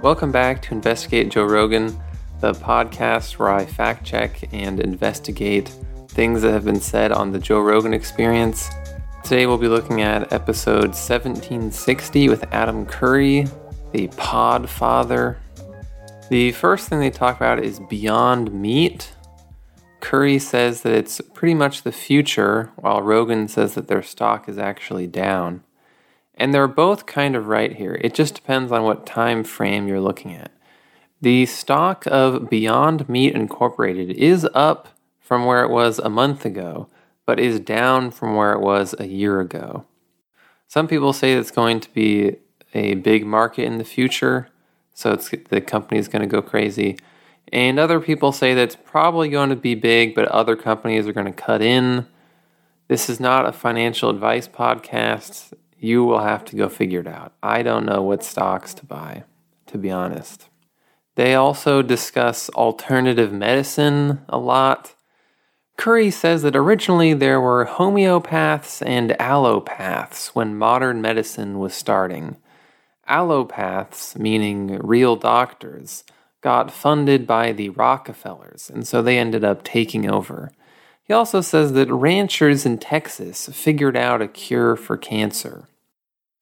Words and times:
Welcome 0.00 0.30
back 0.30 0.62
to 0.62 0.70
Investigate 0.70 1.30
Joe 1.30 1.42
Rogan, 1.42 2.00
the 2.38 2.52
podcast 2.52 3.40
where 3.40 3.48
I 3.48 3.64
fact 3.66 4.06
check 4.06 4.48
and 4.52 4.78
investigate 4.78 5.70
things 6.10 6.42
that 6.42 6.52
have 6.52 6.64
been 6.64 6.78
said 6.80 7.10
on 7.10 7.32
the 7.32 7.40
Joe 7.40 7.58
Rogan 7.58 7.92
experience. 7.92 8.70
Today 9.24 9.46
we'll 9.46 9.58
be 9.58 9.66
looking 9.66 10.02
at 10.02 10.32
episode 10.32 10.90
1760 10.90 12.28
with 12.28 12.44
Adam 12.52 12.86
Curry, 12.86 13.48
the 13.90 14.06
pod 14.16 14.70
father. 14.70 15.36
The 16.30 16.52
first 16.52 16.88
thing 16.88 17.00
they 17.00 17.10
talk 17.10 17.34
about 17.34 17.58
is 17.58 17.80
Beyond 17.90 18.52
Meat. 18.52 19.14
Curry 20.02 20.40
says 20.40 20.82
that 20.82 20.92
it's 20.92 21.20
pretty 21.32 21.54
much 21.54 21.82
the 21.82 21.92
future, 21.92 22.72
while 22.74 23.00
Rogan 23.00 23.46
says 23.46 23.74
that 23.74 23.86
their 23.86 24.02
stock 24.02 24.48
is 24.48 24.58
actually 24.58 25.06
down. 25.06 25.62
And 26.34 26.52
they're 26.52 26.66
both 26.66 27.06
kind 27.06 27.36
of 27.36 27.46
right 27.46 27.76
here. 27.76 27.98
It 28.02 28.12
just 28.12 28.34
depends 28.34 28.72
on 28.72 28.82
what 28.82 29.06
time 29.06 29.44
frame 29.44 29.86
you're 29.86 30.00
looking 30.00 30.34
at. 30.34 30.50
The 31.20 31.46
stock 31.46 32.04
of 32.06 32.50
Beyond 32.50 33.08
Meat 33.08 33.32
Incorporated 33.34 34.10
is 34.10 34.46
up 34.54 34.88
from 35.20 35.46
where 35.46 35.62
it 35.62 35.70
was 35.70 36.00
a 36.00 36.10
month 36.10 36.44
ago, 36.44 36.88
but 37.24 37.38
is 37.38 37.60
down 37.60 38.10
from 38.10 38.34
where 38.34 38.52
it 38.52 38.60
was 38.60 38.96
a 38.98 39.06
year 39.06 39.40
ago. 39.40 39.84
Some 40.66 40.88
people 40.88 41.12
say 41.12 41.34
it's 41.34 41.52
going 41.52 41.78
to 41.78 41.90
be 41.94 42.38
a 42.74 42.94
big 42.94 43.24
market 43.24 43.66
in 43.66 43.78
the 43.78 43.84
future, 43.84 44.48
so 44.94 45.14
the 45.14 45.60
company 45.60 46.00
is 46.00 46.08
going 46.08 46.22
to 46.22 46.28
go 46.28 46.42
crazy. 46.42 46.98
And 47.52 47.78
other 47.78 48.00
people 48.00 48.32
say 48.32 48.54
that's 48.54 48.76
probably 48.76 49.28
going 49.28 49.50
to 49.50 49.56
be 49.56 49.74
big, 49.74 50.14
but 50.14 50.26
other 50.28 50.56
companies 50.56 51.06
are 51.06 51.12
going 51.12 51.26
to 51.26 51.32
cut 51.32 51.60
in. 51.60 52.06
This 52.88 53.10
is 53.10 53.20
not 53.20 53.46
a 53.46 53.52
financial 53.52 54.08
advice 54.08 54.48
podcast. 54.48 55.52
You 55.78 56.04
will 56.04 56.20
have 56.20 56.46
to 56.46 56.56
go 56.56 56.70
figure 56.70 57.00
it 57.00 57.06
out. 57.06 57.34
I 57.42 57.62
don't 57.62 57.84
know 57.84 58.02
what 58.02 58.24
stocks 58.24 58.72
to 58.74 58.86
buy, 58.86 59.24
to 59.66 59.76
be 59.76 59.90
honest. 59.90 60.48
They 61.14 61.34
also 61.34 61.82
discuss 61.82 62.48
alternative 62.50 63.32
medicine 63.32 64.22
a 64.30 64.38
lot. 64.38 64.94
Curry 65.76 66.10
says 66.10 66.42
that 66.42 66.56
originally 66.56 67.12
there 67.12 67.40
were 67.40 67.66
homeopaths 67.66 68.82
and 68.86 69.10
allopaths 69.20 70.28
when 70.28 70.56
modern 70.56 71.02
medicine 71.02 71.58
was 71.58 71.74
starting. 71.74 72.38
Allopaths, 73.08 74.16
meaning 74.16 74.78
real 74.78 75.16
doctors, 75.16 76.04
got 76.42 76.70
funded 76.70 77.26
by 77.26 77.52
the 77.52 77.70
Rockefellers, 77.70 78.68
and 78.68 78.86
so 78.86 79.00
they 79.00 79.18
ended 79.18 79.44
up 79.44 79.64
taking 79.64 80.10
over. 80.10 80.50
He 81.04 81.12
also 81.12 81.40
says 81.40 81.72
that 81.72 81.92
ranchers 81.92 82.66
in 82.66 82.78
Texas 82.78 83.48
figured 83.52 83.96
out 83.96 84.22
a 84.22 84.28
cure 84.28 84.76
for 84.76 84.96
cancer. 84.96 85.68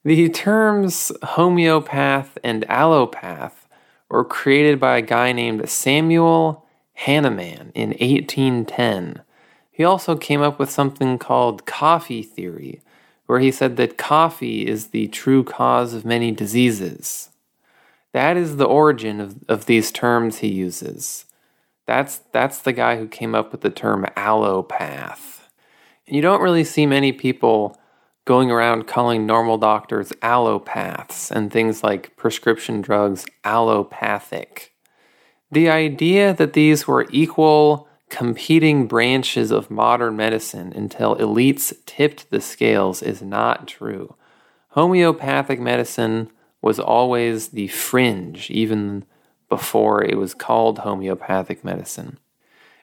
The 0.05 0.29
terms 0.29 1.13
homeopath 1.23 2.39
and 2.43 2.67
allopath 2.69 3.67
were 4.09 4.25
created 4.25 4.81
by 4.81 4.99
a 4.99 5.03
guy 5.03 5.33
named 5.33 5.69
Samuel 5.69 6.67
Hahnemann 6.95 7.73
in 7.75 7.91
1810. 7.91 9.23
He 9.71 9.85
also 9.85 10.17
came 10.17 10.43
up 10.43 10.59
with 10.59 10.71
something 10.71 11.19
called 11.19 11.67
coffee 11.67 12.23
theory, 12.23 12.81
where 13.27 13.41
he 13.41 13.51
said 13.51 13.77
that 13.77 13.97
coffee 13.97 14.67
is 14.67 14.89
the 14.89 15.09
true 15.09 15.45
cause 15.45 15.95
of 15.95 16.05
many 16.05 16.33
diseases. 16.33 17.30
That 18.13 18.37
is 18.37 18.57
the 18.57 18.67
origin 18.67 19.21
of, 19.21 19.37
of 19.49 19.67
these 19.67 19.93
terms 19.93 20.39
he 20.39 20.49
uses. 20.49 21.27
That's, 21.87 22.19
that's 22.33 22.59
the 22.59 22.73
guy 22.73 22.97
who 22.97 23.09
came 23.09 23.35
up 23.35 23.53
with 23.53 23.63
the 23.63 23.71
term 23.71 24.07
allopath. 24.17 25.41
And 26.07 26.17
you 26.17 26.23
don't 26.23 26.43
really 26.43 26.65
see 26.65 26.87
many 26.87 27.13
people 27.13 27.77
going 28.25 28.51
around 28.51 28.87
calling 28.87 29.27
normal 29.27 29.59
doctors 29.59 30.11
allopaths 30.23 31.31
and 31.31 31.53
things 31.53 31.83
like 31.83 32.17
prescription 32.17 32.81
drugs 32.81 33.27
allopathic. 33.45 34.73
The 35.51 35.69
idea 35.69 36.33
that 36.35 36.53
these 36.53 36.87
were 36.87 37.09
equal, 37.11 37.89
competing 38.09 38.87
branches 38.87 39.51
of 39.51 39.71
modern 39.71 40.17
medicine 40.17 40.73
until 40.75 41.17
elites 41.17 41.73
tipped 41.87 42.31
the 42.31 42.41
scales 42.41 43.03
is 43.03 43.23
not 43.23 43.67
true. 43.67 44.15
Homeopathic 44.71 45.59
medicine 45.59 46.31
was 46.63 46.79
always 46.79 47.49
the 47.49 47.69
fringe, 47.69 48.51
even 48.51 49.05
before 49.49 50.05
it 50.05 50.17
was 50.17 50.35
called 50.35 50.81
homeopathic 50.81 51.65
medicine. 51.65 52.19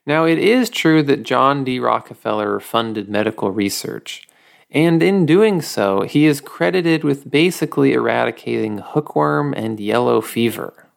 Now, 0.05 0.25
it 0.25 0.39
is 0.39 0.69
true 0.69 1.03
that 1.03 1.23
John 1.23 1.63
D. 1.63 1.79
Rockefeller 1.79 2.59
funded 2.59 3.09
medical 3.09 3.51
research. 3.51 4.27
And 4.71 5.01
in 5.01 5.25
doing 5.25 5.61
so, 5.61 6.01
he 6.01 6.25
is 6.25 6.41
credited 6.41 7.03
with 7.03 7.29
basically 7.31 7.93
eradicating 7.93 8.79
hookworm 8.79 9.53
and 9.53 9.79
yellow 9.79 10.21
fever. 10.21 10.87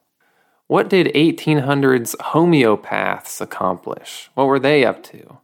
What 0.67 0.89
did 0.89 1.07
1800s 1.07 2.15
homeopaths 2.17 3.41
accomplish? 3.41 4.29
What 4.33 4.47
were 4.47 4.59
they 4.59 4.85
up 4.85 5.03
to? 5.03 5.39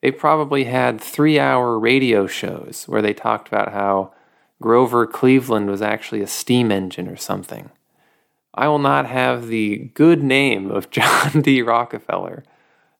They 0.00 0.10
probably 0.10 0.64
had 0.64 1.00
three 1.00 1.38
hour 1.38 1.78
radio 1.78 2.26
shows 2.26 2.84
where 2.86 3.02
they 3.02 3.12
talked 3.12 3.48
about 3.48 3.72
how 3.72 4.12
Grover 4.60 5.06
Cleveland 5.06 5.70
was 5.70 5.80
actually 5.80 6.20
a 6.20 6.26
steam 6.26 6.70
engine 6.70 7.08
or 7.08 7.16
something. 7.16 7.70
I 8.54 8.68
will 8.68 8.78
not 8.78 9.06
have 9.06 9.46
the 9.46 9.90
good 9.94 10.22
name 10.22 10.70
of 10.70 10.90
John 10.90 11.42
D. 11.42 11.62
Rockefeller 11.62 12.44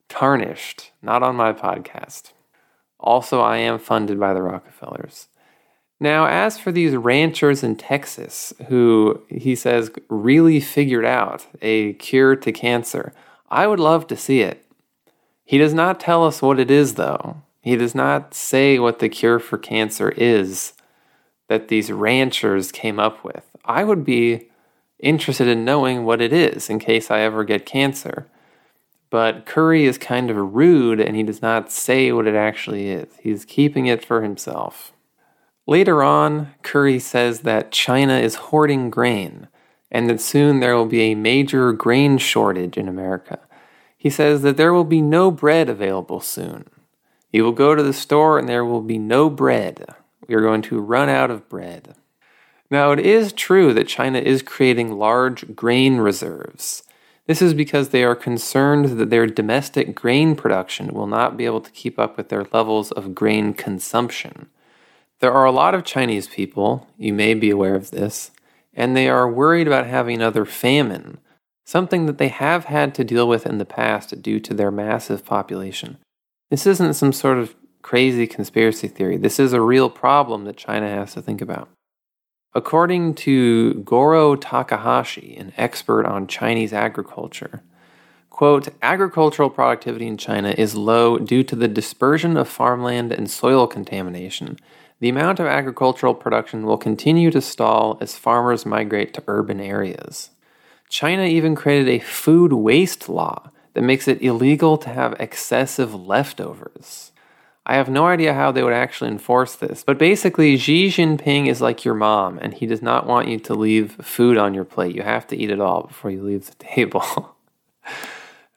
tarnished, 0.09 0.91
not 1.03 1.23
on 1.23 1.37
my 1.37 1.53
podcast. 1.53 2.33
Also, 2.99 3.41
I 3.41 3.59
am 3.59 3.79
funded 3.79 4.19
by 4.21 4.35
the 4.35 4.43
Rockefellers. 4.43 5.29
Now, 5.99 6.27
as 6.27 6.59
for 6.59 6.73
these 6.73 6.97
ranchers 6.97 7.63
in 7.63 7.77
Texas 7.77 8.55
who 8.69 9.23
he 9.29 9.55
says 9.55 9.91
really 10.09 10.61
figured 10.61 11.05
out 11.05 11.47
a 11.61 11.93
cure 11.95 12.37
to 12.37 12.53
cancer, 12.53 13.13
I 13.51 13.67
would 13.67 13.81
love 13.81 14.07
to 14.07 14.17
see 14.17 14.41
it. 14.41 14.65
He 15.45 15.59
does 15.59 15.75
not 15.75 16.01
tell 16.01 16.27
us 16.27 16.41
what 16.41 16.59
it 16.59 16.71
is, 16.71 16.95
though. 16.95 17.43
He 17.61 17.77
does 17.77 17.95
not 17.95 18.33
say 18.33 18.79
what 18.79 19.01
the 19.01 19.09
cure 19.11 19.39
for 19.39 19.59
cancer 19.59 20.11
is 20.11 20.73
that 21.51 21.67
these 21.67 21.91
ranchers 21.91 22.71
came 22.71 23.01
up 23.01 23.25
with. 23.25 23.45
I 23.65 23.83
would 23.83 24.05
be 24.05 24.49
interested 25.01 25.49
in 25.49 25.65
knowing 25.65 26.05
what 26.05 26.23
it 26.23 26.33
is 26.33 26.71
in 26.71 26.79
case 26.79 27.11
I 27.11 27.23
ever 27.23 27.43
get 27.43 27.67
cancer. 27.67 28.29
But 29.11 29.47
Curry 29.47 29.85
is 29.85 29.99
kind 29.99 30.31
of 30.31 30.55
rude 30.55 31.01
and 31.01 31.17
he 31.17 31.25
does 31.25 31.43
not 31.43 31.73
say 31.73 32.13
what 32.13 32.29
it 32.29 32.37
actually 32.37 32.89
is. 32.89 33.09
He's 33.21 33.45
keeping 33.45 33.87
it 33.87 34.05
for 34.05 34.23
himself. 34.23 34.93
Later 35.67 36.05
on, 36.05 36.55
Curry 36.63 37.01
says 37.01 37.41
that 37.41 37.73
China 37.73 38.17
is 38.17 38.37
hoarding 38.37 38.89
grain 38.89 39.49
and 39.91 40.09
that 40.09 40.21
soon 40.21 40.61
there 40.61 40.77
will 40.77 40.87
be 40.87 41.01
a 41.01 41.17
major 41.17 41.73
grain 41.73 42.19
shortage 42.19 42.77
in 42.77 42.87
America. 42.87 43.41
He 43.97 44.09
says 44.09 44.43
that 44.43 44.57
there 44.57 44.73
will 44.73 44.85
be 44.85 45.03
no 45.03 45.33
bread 45.33 45.69
available 45.69 46.21
soon. 46.21 46.67
You 47.33 47.43
will 47.43 47.51
go 47.51 47.75
to 47.75 47.83
the 47.83 47.93
store 47.93 48.39
and 48.39 48.49
there 48.49 48.65
will 48.65 48.83
be 48.83 49.01
no 49.01 49.29
bread. 49.29 49.97
We 50.31 50.37
are 50.37 50.43
going 50.43 50.63
to 50.63 50.79
run 50.79 51.09
out 51.09 51.33
of 51.33 51.49
bread. 51.49 51.97
Now, 52.71 52.93
it 52.93 53.01
is 53.01 53.33
true 53.33 53.75
that 53.75 53.89
China 53.89 54.21
is 54.21 54.43
creating 54.43 54.93
large 54.93 55.57
grain 55.57 55.97
reserves. 55.97 56.85
This 57.27 57.43
is 57.43 57.53
because 57.53 57.89
they 57.89 58.05
are 58.05 58.15
concerned 58.15 59.01
that 59.01 59.11
their 59.11 59.27
domestic 59.27 59.93
grain 59.97 60.37
production 60.37 60.95
will 60.95 61.09
not 61.09 61.37
be 61.37 61.47
able 61.47 61.61
to 61.63 61.71
keep 61.73 61.99
up 61.99 62.17
with 62.17 62.29
their 62.29 62.47
levels 62.53 62.93
of 62.93 63.13
grain 63.13 63.55
consumption. 63.55 64.49
There 65.19 65.33
are 65.33 65.47
a 65.47 65.51
lot 65.51 65.75
of 65.75 65.83
Chinese 65.83 66.29
people, 66.29 66.87
you 66.97 67.13
may 67.13 67.35
be 67.35 67.51
aware 67.51 67.75
of 67.75 67.91
this, 67.91 68.31
and 68.73 68.97
they 68.97 69.09
are 69.09 69.29
worried 69.29 69.67
about 69.67 69.87
having 69.87 70.15
another 70.15 70.45
famine, 70.45 71.19
something 71.67 72.07
that 72.07 72.19
they 72.19 72.29
have 72.29 72.67
had 72.67 72.95
to 72.95 73.05
deal 73.05 73.27
with 73.27 73.47
in 73.47 73.59
the 73.59 73.65
past 73.65 74.23
due 74.23 74.39
to 74.39 74.55
their 74.55 74.71
massive 74.71 75.25
population. 75.25 75.99
This 76.51 76.69
isn't 76.69 76.95
some 76.95 77.13
sort 77.13 77.39
of 77.39 77.57
crazy 77.83 78.27
conspiracy 78.27 78.89
theory. 78.89 79.17
This 79.17 79.39
is 79.39 79.53
a 79.53 79.61
real 79.61 79.91
problem 79.91 80.45
that 80.45 80.57
China 80.57 80.89
has 80.89 81.15
to 81.15 81.23
think 81.23 81.41
about. 81.41 81.69
According 82.53 83.15
to 83.15 83.75
Goro 83.75 84.35
Takahashi, 84.35 85.37
an 85.37 85.53
expert 85.57 86.05
on 86.05 86.27
Chinese 86.27 86.73
agriculture, 86.73 87.63
quote, 88.29 88.69
agricultural 88.83 89.51
productivity 89.51 90.07
in 90.07 90.17
China 90.17 90.55
is 90.59 90.75
low 90.75 91.17
due 91.19 91.45
to 91.45 91.55
the 91.55 91.69
dispersion 91.69 92.37
of 92.37 92.49
farmland 92.49 93.13
and 93.13 93.31
soil 93.31 93.67
contamination. 93.67 94.59
The 94.99 95.09
amount 95.09 95.39
of 95.39 95.47
agricultural 95.47 96.15
production 96.15 96.67
will 96.67 96.77
continue 96.77 97.31
to 97.31 97.41
stall 97.41 97.97
as 98.01 98.17
farmers 98.17 98.67
migrate 98.67 99.15
to 99.15 99.23
urban 99.29 99.61
areas. 99.61 100.31
China 100.89 101.25
even 101.25 101.55
created 101.55 101.89
a 101.89 102.05
food 102.05 102.53
waste 102.53 103.09
law 103.09 103.51
that 103.75 103.83
makes 103.83 104.09
it 104.09 104.21
illegal 104.21 104.77
to 104.79 104.89
have 104.89 105.15
excessive 105.21 105.95
leftovers. 105.95 107.10
I 107.67 107.77
have 107.77 107.91
no 107.91 108.07
idea 108.07 108.35
how 108.35 108.53
they 108.53 108.63
would 108.63 108.73
actually 108.73 109.11
enforce 109.11 109.55
this, 109.55 109.85
but 109.85 109.99
basically, 109.99 110.57
Xi 110.57 110.89
Jinping 110.89 111.47
is 111.47 111.61
like 111.61 111.85
your 111.85 111.95
mom, 111.95 112.39
and 112.39 112.55
he 112.55 112.67
does 112.67 112.81
not 112.81 113.07
want 113.07 113.29
you 113.29 113.39
to 113.39 113.55
leave 113.55 113.93
food 114.01 114.39
on 114.39 114.55
your 114.55 114.65
plate. 114.65 114.95
You 114.95 115.03
have 115.03 115.27
to 115.29 115.37
eat 115.37 115.51
it 115.51 115.61
all 115.61 115.83
before 115.83 116.11
you 116.11 116.23
leave 116.23 116.47
the 116.47 116.55
table. 116.65 117.37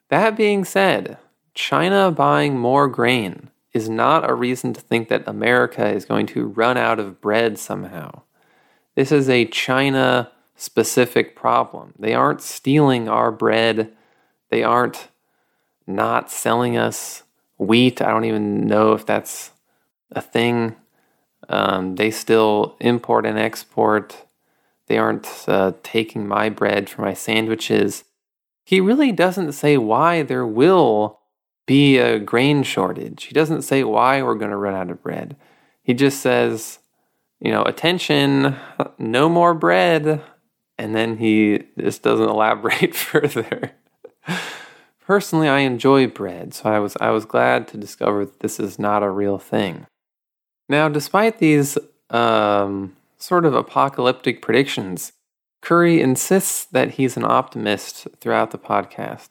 that 0.08 0.36
being 0.36 0.64
said, 0.64 1.18
China 1.54 2.10
buying 2.10 2.58
more 2.58 2.88
grain 2.88 3.50
is 3.74 3.88
not 3.88 4.28
a 4.28 4.34
reason 4.34 4.72
to 4.72 4.80
think 4.80 5.08
that 5.08 5.28
America 5.28 5.86
is 5.86 6.04
going 6.04 6.26
to 6.26 6.46
run 6.46 6.76
out 6.76 6.98
of 6.98 7.20
bread 7.20 7.58
somehow. 7.58 8.22
This 8.94 9.12
is 9.12 9.28
a 9.28 9.46
China 9.46 10.30
specific 10.56 11.34
problem. 11.34 11.92
They 11.98 12.14
aren't 12.14 12.40
stealing 12.40 13.08
our 13.08 13.32
bread, 13.32 13.92
they 14.50 14.62
aren't 14.62 15.08
not 15.86 16.30
selling 16.30 16.76
us 16.76 17.23
wheat. 17.56 18.02
I 18.02 18.10
don't 18.10 18.24
even 18.24 18.66
know 18.66 18.92
if 18.92 19.06
that's 19.06 19.52
a 20.12 20.20
thing. 20.20 20.76
Um, 21.48 21.96
they 21.96 22.10
still 22.10 22.76
import 22.80 23.26
and 23.26 23.38
export. 23.38 24.26
They 24.86 24.98
aren't 24.98 25.44
uh, 25.46 25.72
taking 25.82 26.26
my 26.26 26.48
bread 26.48 26.88
for 26.88 27.02
my 27.02 27.14
sandwiches. 27.14 28.04
He 28.64 28.80
really 28.80 29.12
doesn't 29.12 29.52
say 29.52 29.76
why 29.76 30.22
there 30.22 30.46
will 30.46 31.20
be 31.66 31.98
a 31.98 32.18
grain 32.18 32.62
shortage. 32.62 33.24
He 33.24 33.34
doesn't 33.34 33.62
say 33.62 33.84
why 33.84 34.22
we're 34.22 34.34
going 34.34 34.50
to 34.50 34.56
run 34.56 34.74
out 34.74 34.90
of 34.90 35.02
bread. 35.02 35.36
He 35.82 35.94
just 35.94 36.20
says, 36.20 36.78
you 37.40 37.50
know, 37.50 37.62
attention, 37.62 38.56
no 38.98 39.28
more 39.28 39.54
bread. 39.54 40.22
And 40.78 40.94
then 40.94 41.18
he 41.18 41.64
just 41.78 42.02
doesn't 42.02 42.28
elaborate 42.28 42.94
further. 42.94 43.72
Personally, 45.06 45.48
I 45.48 45.60
enjoy 45.60 46.06
bread, 46.06 46.54
so 46.54 46.70
I 46.70 46.78
was 46.78 46.96
I 47.00 47.10
was 47.10 47.26
glad 47.26 47.68
to 47.68 47.76
discover 47.76 48.24
that 48.24 48.40
this 48.40 48.58
is 48.58 48.78
not 48.78 49.02
a 49.02 49.10
real 49.10 49.38
thing. 49.38 49.86
Now, 50.68 50.88
despite 50.88 51.38
these 51.38 51.76
um, 52.08 52.96
sort 53.18 53.44
of 53.44 53.54
apocalyptic 53.54 54.40
predictions, 54.40 55.12
Curry 55.60 56.00
insists 56.00 56.64
that 56.66 56.92
he's 56.92 57.16
an 57.16 57.24
optimist 57.24 58.08
throughout 58.20 58.50
the 58.50 58.58
podcast. 58.58 59.30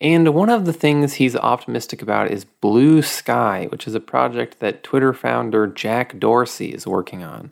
And 0.00 0.34
one 0.34 0.50
of 0.50 0.66
the 0.66 0.72
things 0.72 1.14
he's 1.14 1.36
optimistic 1.36 2.02
about 2.02 2.30
is 2.30 2.44
Bluesky, 2.62 3.70
which 3.70 3.86
is 3.86 3.94
a 3.94 4.00
project 4.00 4.60
that 4.60 4.82
Twitter 4.82 5.14
founder 5.14 5.66
Jack 5.66 6.18
Dorsey 6.18 6.74
is 6.74 6.86
working 6.86 7.22
on. 7.22 7.50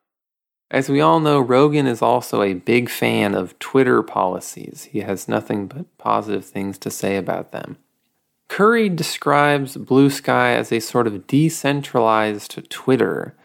As 0.73 0.89
we 0.89 1.03
all 1.03 1.21
know, 1.21 1.39
Rogan 1.39 1.87
is 1.87 2.01
also 2.01 2.41
a 2.41 2.55
big 2.55 2.89
fan 2.89 3.35
of 3.35 3.59
Twitter 3.59 4.03
policies. 4.03 4.89
He 4.91 5.01
has 5.01 5.29
nothing 5.29 5.67
but 5.67 5.99
positive 5.99 6.47
things 6.47 6.79
to 6.79 6.91
say 6.91 7.19
about 7.19 7.53
them. 7.53 7.77
Curry 8.49 8.89
describes 8.89 9.77
Bluesky 9.77 10.57
as 10.57 10.73
a 10.73 10.81
sort 10.81 11.07
of 11.07 11.27
decentralized 11.27 12.71
Twitter. 12.71 13.37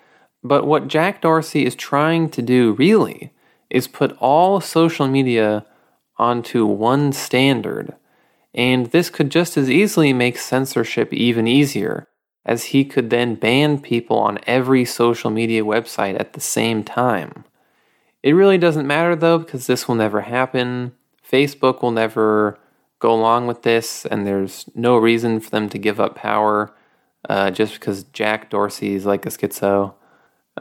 But 0.42 0.66
what 0.66 0.88
Jack 0.88 1.22
Dorsey 1.22 1.66
is 1.66 1.76
trying 1.76 2.30
to 2.30 2.42
do, 2.42 2.72
really, 2.72 3.34
is 3.70 3.90
put 3.90 4.16
all 4.20 4.62
social 4.62 5.10
media 5.10 5.66
onto 6.18 6.66
one 6.66 7.12
standard. 7.12 7.94
And 8.54 8.86
this 8.88 9.10
could 9.10 9.32
just 9.32 9.58
as 9.58 9.70
easily 9.70 10.14
make 10.14 10.38
censorship 10.38 11.14
even 11.14 11.46
easier 11.46 12.08
as 12.48 12.66
he 12.66 12.86
could 12.86 13.10
then 13.10 13.36
ban 13.36 13.80
people 13.80 14.18
on 14.18 14.40
every 14.48 14.86
social 14.86 15.30
media 15.30 15.64
website 15.64 16.20
at 16.20 16.34
the 16.34 16.40
same 16.40 16.84
time. 16.84 17.44
It 18.24 18.32
really 18.32 18.58
doesn't 18.58 18.88
matter 18.88 19.16
though, 19.16 19.38
because 19.38 19.68
this 19.68 19.88
will 19.88 19.96
never 19.96 20.22
happen. 20.22 20.94
Facebook 21.30 21.82
will 21.82 21.92
never 21.92 22.58
go 23.00 23.14
along 23.14 23.46
with 23.48 23.62
this, 23.62 24.06
and 24.06 24.26
there's 24.26 24.66
no 24.74 24.98
reason 24.98 25.40
for 25.40 25.50
them 25.50 25.70
to 25.70 25.78
give 25.78 26.00
up 26.00 26.16
power 26.16 26.74
uh, 27.30 27.52
just 27.52 27.74
because 27.74 28.04
Jack 28.06 28.50
Dorsey 28.50 28.96
is 28.96 29.06
like 29.06 29.26
a 29.26 29.30
schizo. 29.30 29.94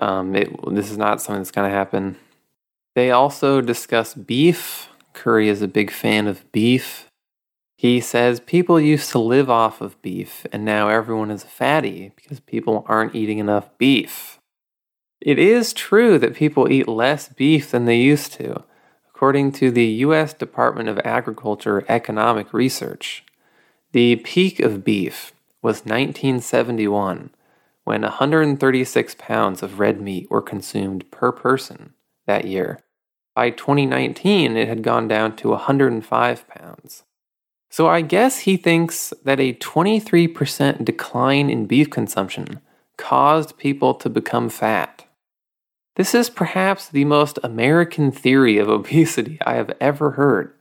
Um, 0.00 0.34
it, 0.34 0.50
this 0.74 0.90
is 0.90 0.98
not 0.98 1.22
something 1.22 1.40
that's 1.40 1.50
going 1.52 1.70
to 1.70 1.74
happen. 1.74 2.16
They 2.94 3.10
also 3.10 3.60
discuss 3.60 4.14
beef. 4.14 4.88
Curry 5.12 5.48
is 5.48 5.62
a 5.62 5.68
big 5.68 5.90
fan 5.90 6.26
of 6.26 6.50
beef. 6.52 7.05
He 7.78 8.00
says 8.00 8.40
people 8.40 8.80
used 8.80 9.10
to 9.10 9.18
live 9.18 9.50
off 9.50 9.82
of 9.82 10.00
beef, 10.00 10.46
and 10.50 10.64
now 10.64 10.88
everyone 10.88 11.30
is 11.30 11.44
a 11.44 11.48
fatty 11.48 12.12
because 12.16 12.40
people 12.40 12.86
aren't 12.88 13.14
eating 13.14 13.38
enough 13.38 13.68
beef. 13.76 14.40
It 15.20 15.38
is 15.38 15.74
true 15.74 16.18
that 16.18 16.34
people 16.34 16.72
eat 16.72 16.88
less 16.88 17.28
beef 17.28 17.70
than 17.70 17.84
they 17.84 17.98
used 17.98 18.32
to, 18.34 18.64
according 19.10 19.52
to 19.52 19.70
the 19.70 19.84
U.S. 19.84 20.32
Department 20.32 20.88
of 20.88 20.98
Agriculture 21.04 21.84
Economic 21.86 22.54
Research. 22.54 23.24
The 23.92 24.16
peak 24.16 24.58
of 24.58 24.84
beef 24.84 25.34
was 25.62 25.84
1971, 25.84 27.30
when 27.84 28.02
136 28.02 29.16
pounds 29.18 29.62
of 29.62 29.78
red 29.78 30.00
meat 30.00 30.30
were 30.30 30.42
consumed 30.42 31.10
per 31.10 31.30
person 31.30 31.92
that 32.26 32.46
year. 32.46 32.80
By 33.34 33.50
2019, 33.50 34.56
it 34.56 34.66
had 34.66 34.82
gone 34.82 35.08
down 35.08 35.36
to 35.36 35.50
105 35.50 36.48
pounds. 36.48 37.04
So 37.70 37.88
I 37.88 38.00
guess 38.00 38.40
he 38.40 38.56
thinks 38.56 39.12
that 39.24 39.40
a 39.40 39.54
23% 39.54 40.84
decline 40.84 41.50
in 41.50 41.66
beef 41.66 41.90
consumption 41.90 42.60
caused 42.96 43.58
people 43.58 43.94
to 43.94 44.08
become 44.08 44.48
fat. 44.48 45.04
This 45.96 46.14
is 46.14 46.30
perhaps 46.30 46.88
the 46.88 47.04
most 47.04 47.38
American 47.42 48.12
theory 48.12 48.58
of 48.58 48.68
obesity 48.78 49.38
I 49.44 49.54
have 49.54 49.72
ever 49.80 50.12
heard. 50.12 50.52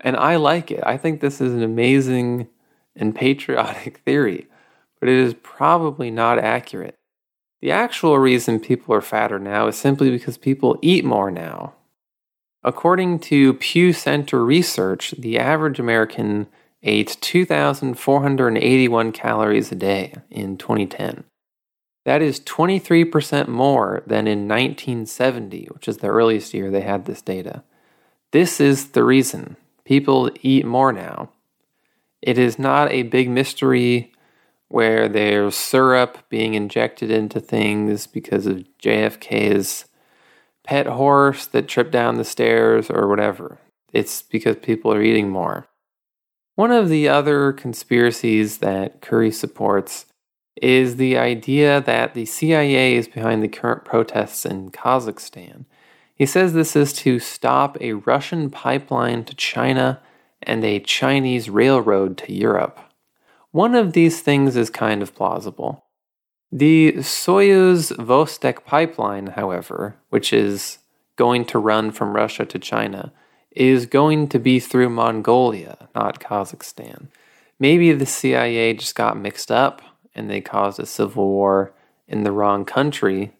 And 0.00 0.16
I 0.16 0.36
like 0.36 0.70
it. 0.70 0.82
I 0.84 0.96
think 0.96 1.20
this 1.20 1.40
is 1.40 1.52
an 1.52 1.62
amazing 1.62 2.48
and 2.96 3.14
patriotic 3.14 3.98
theory, 4.04 4.46
but 4.98 5.08
it 5.08 5.16
is 5.16 5.34
probably 5.42 6.10
not 6.10 6.38
accurate. 6.38 6.96
The 7.60 7.70
actual 7.70 8.18
reason 8.18 8.58
people 8.58 8.92
are 8.94 9.00
fatter 9.00 9.38
now 9.38 9.68
is 9.68 9.78
simply 9.78 10.10
because 10.10 10.36
people 10.36 10.78
eat 10.82 11.04
more 11.04 11.30
now. 11.30 11.74
According 12.64 13.18
to 13.20 13.54
Pew 13.54 13.92
Center 13.92 14.44
research, 14.44 15.14
the 15.18 15.38
average 15.38 15.80
American 15.80 16.46
ate 16.82 17.16
2,481 17.20 19.12
calories 19.12 19.72
a 19.72 19.74
day 19.74 20.14
in 20.30 20.56
2010. 20.56 21.24
That 22.04 22.22
is 22.22 22.40
23% 22.40 23.48
more 23.48 24.02
than 24.06 24.26
in 24.26 24.48
1970, 24.48 25.68
which 25.72 25.86
is 25.86 25.98
the 25.98 26.08
earliest 26.08 26.52
year 26.52 26.70
they 26.70 26.80
had 26.80 27.04
this 27.04 27.22
data. 27.22 27.62
This 28.32 28.60
is 28.60 28.88
the 28.90 29.04
reason 29.04 29.56
people 29.84 30.30
eat 30.40 30.64
more 30.64 30.92
now. 30.92 31.30
It 32.20 32.38
is 32.38 32.58
not 32.58 32.90
a 32.90 33.02
big 33.02 33.28
mystery 33.28 34.12
where 34.68 35.08
there's 35.08 35.54
syrup 35.54 36.18
being 36.28 36.54
injected 36.54 37.10
into 37.10 37.40
things 37.40 38.06
because 38.06 38.46
of 38.46 38.64
JFK's 38.82 39.84
pet 40.64 40.86
horse 40.86 41.46
that 41.46 41.68
tripped 41.68 41.90
down 41.90 42.16
the 42.16 42.24
stairs 42.24 42.90
or 42.90 43.08
whatever. 43.08 43.58
It's 43.92 44.22
because 44.22 44.56
people 44.56 44.92
are 44.92 45.02
eating 45.02 45.28
more. 45.28 45.66
One 46.54 46.70
of 46.70 46.88
the 46.88 47.08
other 47.08 47.52
conspiracies 47.52 48.58
that 48.58 49.00
Curry 49.00 49.30
supports 49.30 50.06
is 50.56 50.96
the 50.96 51.16
idea 51.16 51.80
that 51.80 52.14
the 52.14 52.26
CIA 52.26 52.94
is 52.94 53.08
behind 53.08 53.42
the 53.42 53.48
current 53.48 53.84
protests 53.84 54.44
in 54.44 54.70
Kazakhstan. 54.70 55.64
He 56.14 56.26
says 56.26 56.52
this 56.52 56.76
is 56.76 56.92
to 56.94 57.18
stop 57.18 57.76
a 57.80 57.94
Russian 57.94 58.50
pipeline 58.50 59.24
to 59.24 59.34
China 59.34 60.00
and 60.42 60.64
a 60.64 60.80
Chinese 60.80 61.48
railroad 61.48 62.18
to 62.18 62.32
Europe. 62.32 62.78
One 63.50 63.74
of 63.74 63.92
these 63.92 64.20
things 64.20 64.56
is 64.56 64.70
kind 64.70 65.02
of 65.02 65.14
plausible. 65.14 65.84
The 66.54 66.92
Soyuz 66.98 67.96
Vostok 67.96 68.66
pipeline, 68.66 69.28
however, 69.28 69.96
which 70.10 70.34
is 70.34 70.80
going 71.16 71.46
to 71.46 71.58
run 71.58 71.92
from 71.92 72.14
Russia 72.14 72.44
to 72.44 72.58
China, 72.58 73.10
is 73.52 73.86
going 73.86 74.28
to 74.28 74.38
be 74.38 74.60
through 74.60 74.90
Mongolia, 74.90 75.88
not 75.94 76.20
Kazakhstan. 76.20 77.06
Maybe 77.58 77.90
the 77.92 78.04
CIA 78.04 78.74
just 78.74 78.94
got 78.94 79.16
mixed 79.16 79.50
up 79.50 79.80
and 80.14 80.28
they 80.28 80.42
caused 80.42 80.78
a 80.78 80.84
civil 80.84 81.26
war 81.26 81.72
in 82.06 82.22
the 82.22 82.32
wrong 82.32 82.66
country, 82.66 83.32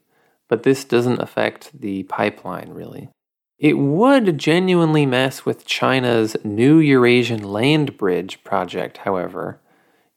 but 0.49 0.63
this 0.63 0.83
doesn't 0.83 1.21
affect 1.21 1.79
the 1.79 2.05
pipeline 2.05 2.71
really. 2.71 3.11
It 3.59 3.75
would 3.75 4.39
genuinely 4.39 5.05
mess 5.05 5.45
with 5.45 5.67
China's 5.67 6.35
new 6.45 6.79
Eurasian 6.79 7.43
land 7.43 7.99
bridge 7.99 8.43
project, 8.43 8.99
however, 8.99 9.61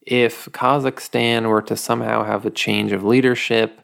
if 0.05 0.45
Kazakhstan 0.51 1.47
were 1.49 1.61
to 1.63 1.75
somehow 1.75 2.23
have 2.23 2.45
a 2.45 2.51
change 2.51 2.91
of 2.91 3.03
leadership 3.03 3.81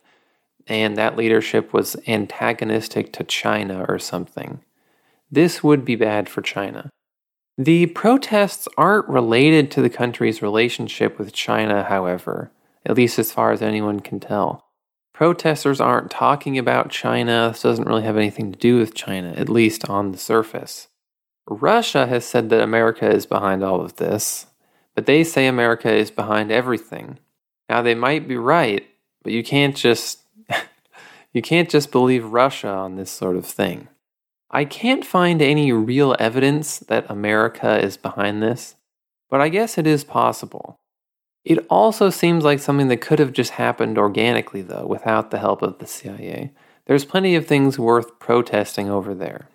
and 0.67 0.95
that 0.97 1.17
leadership 1.17 1.73
was 1.73 1.95
antagonistic 2.07 3.11
to 3.13 3.23
China 3.23 3.85
or 3.87 3.99
something. 3.99 4.61
This 5.29 5.63
would 5.63 5.83
be 5.83 5.95
bad 5.95 6.29
for 6.29 6.41
China. 6.41 6.89
The 7.57 7.87
protests 7.87 8.67
aren't 8.77 9.07
related 9.07 9.71
to 9.71 9.81
the 9.81 9.89
country's 9.89 10.41
relationship 10.41 11.17
with 11.17 11.33
China, 11.33 11.83
however, 11.83 12.51
at 12.85 12.95
least 12.95 13.19
as 13.19 13.31
far 13.31 13.51
as 13.51 13.61
anyone 13.61 13.99
can 13.99 14.19
tell. 14.19 14.65
Protesters 15.13 15.81
aren't 15.81 16.09
talking 16.09 16.57
about 16.57 16.89
China. 16.89 17.49
This 17.51 17.61
doesn't 17.61 17.87
really 17.87 18.03
have 18.03 18.17
anything 18.17 18.51
to 18.51 18.57
do 18.57 18.77
with 18.77 18.93
China, 18.93 19.33
at 19.33 19.49
least 19.49 19.87
on 19.89 20.11
the 20.11 20.17
surface. 20.17 20.87
Russia 21.47 22.07
has 22.07 22.25
said 22.25 22.49
that 22.49 22.63
America 22.63 23.07
is 23.09 23.25
behind 23.25 23.63
all 23.63 23.81
of 23.81 23.97
this, 23.97 24.47
but 24.95 25.05
they 25.05 25.24
say 25.24 25.48
America 25.48 25.91
is 25.91 26.12
behind 26.12 26.51
everything. 26.51 27.19
Now 27.69 27.81
they 27.81 27.95
might 27.95 28.27
be 28.27 28.38
right, 28.38 28.86
but 29.24 29.33
you 29.33 29.43
can't 29.43 29.75
just 29.75 30.24
you 31.33 31.41
can't 31.41 31.69
just 31.69 31.91
believe 31.91 32.25
Russia 32.25 32.69
on 32.69 32.95
this 32.95 33.12
sort 33.12 33.36
of 33.36 33.45
thing. 33.45 33.88
I 34.50 34.65
can't 34.65 35.05
find 35.05 35.41
any 35.41 35.71
real 35.71 36.15
evidence 36.19 36.79
that 36.79 37.10
America 37.10 37.79
is 37.81 37.95
behind 37.95 38.43
this, 38.43 38.75
but 39.29 39.39
I 39.39 39.48
guess 39.48 39.77
it 39.77 39.88
is 39.88 40.03
possible. 40.03 40.77
It 41.45 41.65
also 41.69 42.10
seems 42.10 42.43
like 42.43 42.60
something 42.60 42.89
that 42.89 43.01
could 43.01 43.19
have 43.19 43.31
just 43.31 43.51
happened 43.51 43.98
organically, 43.98 44.62
though, 44.62 44.86
without 44.86 45.31
the 45.31 45.39
help 45.39 45.62
of 45.62 45.79
the 45.79 45.88
CIA. 45.88 46.51
There's 46.86 47.05
plenty 47.05 47.36
of 47.36 47.48
things 47.48 47.79
worth 47.79 48.19
protesting 48.19 48.89
over 48.89 49.15
there. 49.15 49.48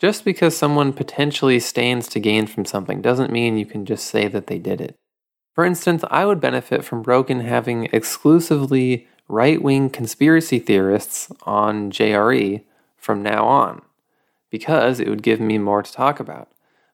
Just 0.00 0.24
because 0.24 0.56
someone 0.56 0.94
potentially 0.94 1.60
stands 1.60 2.08
to 2.08 2.20
gain 2.20 2.46
from 2.46 2.64
something 2.64 3.02
doesn't 3.02 3.30
mean 3.30 3.58
you 3.58 3.66
can 3.66 3.84
just 3.84 4.06
say 4.06 4.28
that 4.28 4.46
they 4.46 4.58
did 4.58 4.80
it. 4.80 4.96
For 5.54 5.62
instance, 5.62 6.02
I 6.10 6.24
would 6.24 6.40
benefit 6.40 6.84
from 6.84 7.02
Rogan 7.02 7.40
having 7.40 7.84
exclusively 7.92 9.06
right 9.28 9.62
wing 9.62 9.90
conspiracy 9.90 10.58
theorists 10.58 11.30
on 11.42 11.90
JRE 11.90 12.64
from 12.96 13.22
now 13.22 13.44
on, 13.44 13.82
because 14.48 15.00
it 15.00 15.08
would 15.08 15.22
give 15.22 15.38
me 15.38 15.58
more 15.58 15.82
to 15.82 15.92
talk 15.92 16.18
about. 16.18 16.48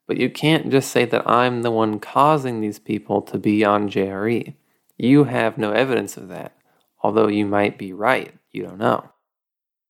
But 0.09 0.17
you 0.17 0.29
can't 0.29 0.71
just 0.71 0.91
say 0.91 1.05
that 1.05 1.29
I'm 1.29 1.63
the 1.63 1.71
one 1.71 2.01
causing 2.01 2.61
these 2.61 2.81
people 2.81 3.23
to 3.23 3.39
be 3.39 3.65
on 3.65 3.89
JRE. 3.89 4.55
You 4.97 5.25
have 5.25 5.59
no 5.59 5.71
evidence 5.71 6.17
of 6.17 6.27
that, 6.29 6.57
although 7.05 7.29
you 7.29 7.47
might 7.47 7.79
be 7.79 7.93
right. 7.93 8.35
You 8.51 8.65
don't 8.65 8.79
know. 8.79 9.11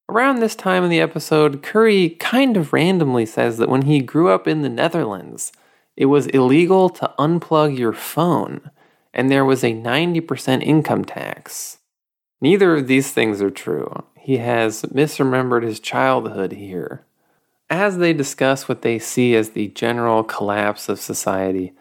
Around 0.08 0.38
this 0.38 0.54
time 0.54 0.84
in 0.84 0.90
the 0.90 1.00
episode, 1.00 1.62
Curry 1.62 2.10
kind 2.10 2.56
of 2.56 2.72
randomly 2.72 3.26
says 3.26 3.58
that 3.58 3.68
when 3.68 3.82
he 3.82 4.00
grew 4.00 4.28
up 4.28 4.46
in 4.46 4.62
the 4.62 4.68
Netherlands, 4.68 5.52
it 5.96 6.06
was 6.06 6.28
illegal 6.28 6.88
to 6.90 7.12
unplug 7.18 7.76
your 7.76 7.92
phone, 7.92 8.70
and 9.12 9.30
there 9.30 9.44
was 9.44 9.64
a 9.64 9.72
90% 9.72 10.62
income 10.62 11.04
tax. 11.04 11.78
Neither 12.40 12.76
of 12.76 12.86
these 12.86 13.10
things 13.10 13.42
are 13.42 13.50
true. 13.50 14.04
He 14.16 14.36
has 14.36 14.82
misremembered 14.82 15.64
his 15.64 15.80
childhood 15.80 16.52
here. 16.52 17.04
As 17.68 17.98
they 17.98 18.12
discuss 18.12 18.68
what 18.68 18.82
they 18.82 19.00
see 19.00 19.34
as 19.34 19.50
the 19.50 19.68
general 19.68 20.22
collapse 20.22 20.88
of 20.88 21.00
society, 21.00 21.72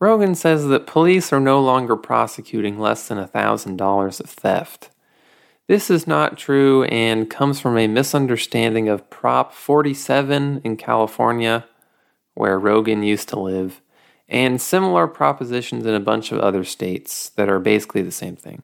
Rogan 0.00 0.34
says 0.34 0.66
that 0.66 0.86
police 0.86 1.32
are 1.32 1.40
no 1.40 1.60
longer 1.60 1.96
prosecuting 1.96 2.80
less 2.80 3.06
than 3.06 3.18
$1,000 3.18 4.20
of 4.20 4.30
theft. 4.30 4.90
This 5.68 5.90
is 5.90 6.06
not 6.06 6.38
true 6.38 6.84
and 6.84 7.28
comes 7.28 7.60
from 7.60 7.76
a 7.76 7.86
misunderstanding 7.86 8.88
of 8.88 9.10
Prop 9.10 9.52
47 9.52 10.62
in 10.64 10.78
California, 10.78 11.66
where 12.32 12.58
Rogan 12.58 13.02
used 13.02 13.28
to 13.28 13.38
live, 13.38 13.82
and 14.30 14.62
similar 14.62 15.06
propositions 15.06 15.84
in 15.84 15.94
a 15.94 16.00
bunch 16.00 16.32
of 16.32 16.38
other 16.38 16.64
states 16.64 17.28
that 17.36 17.50
are 17.50 17.60
basically 17.60 18.00
the 18.00 18.10
same 18.10 18.34
thing. 18.34 18.62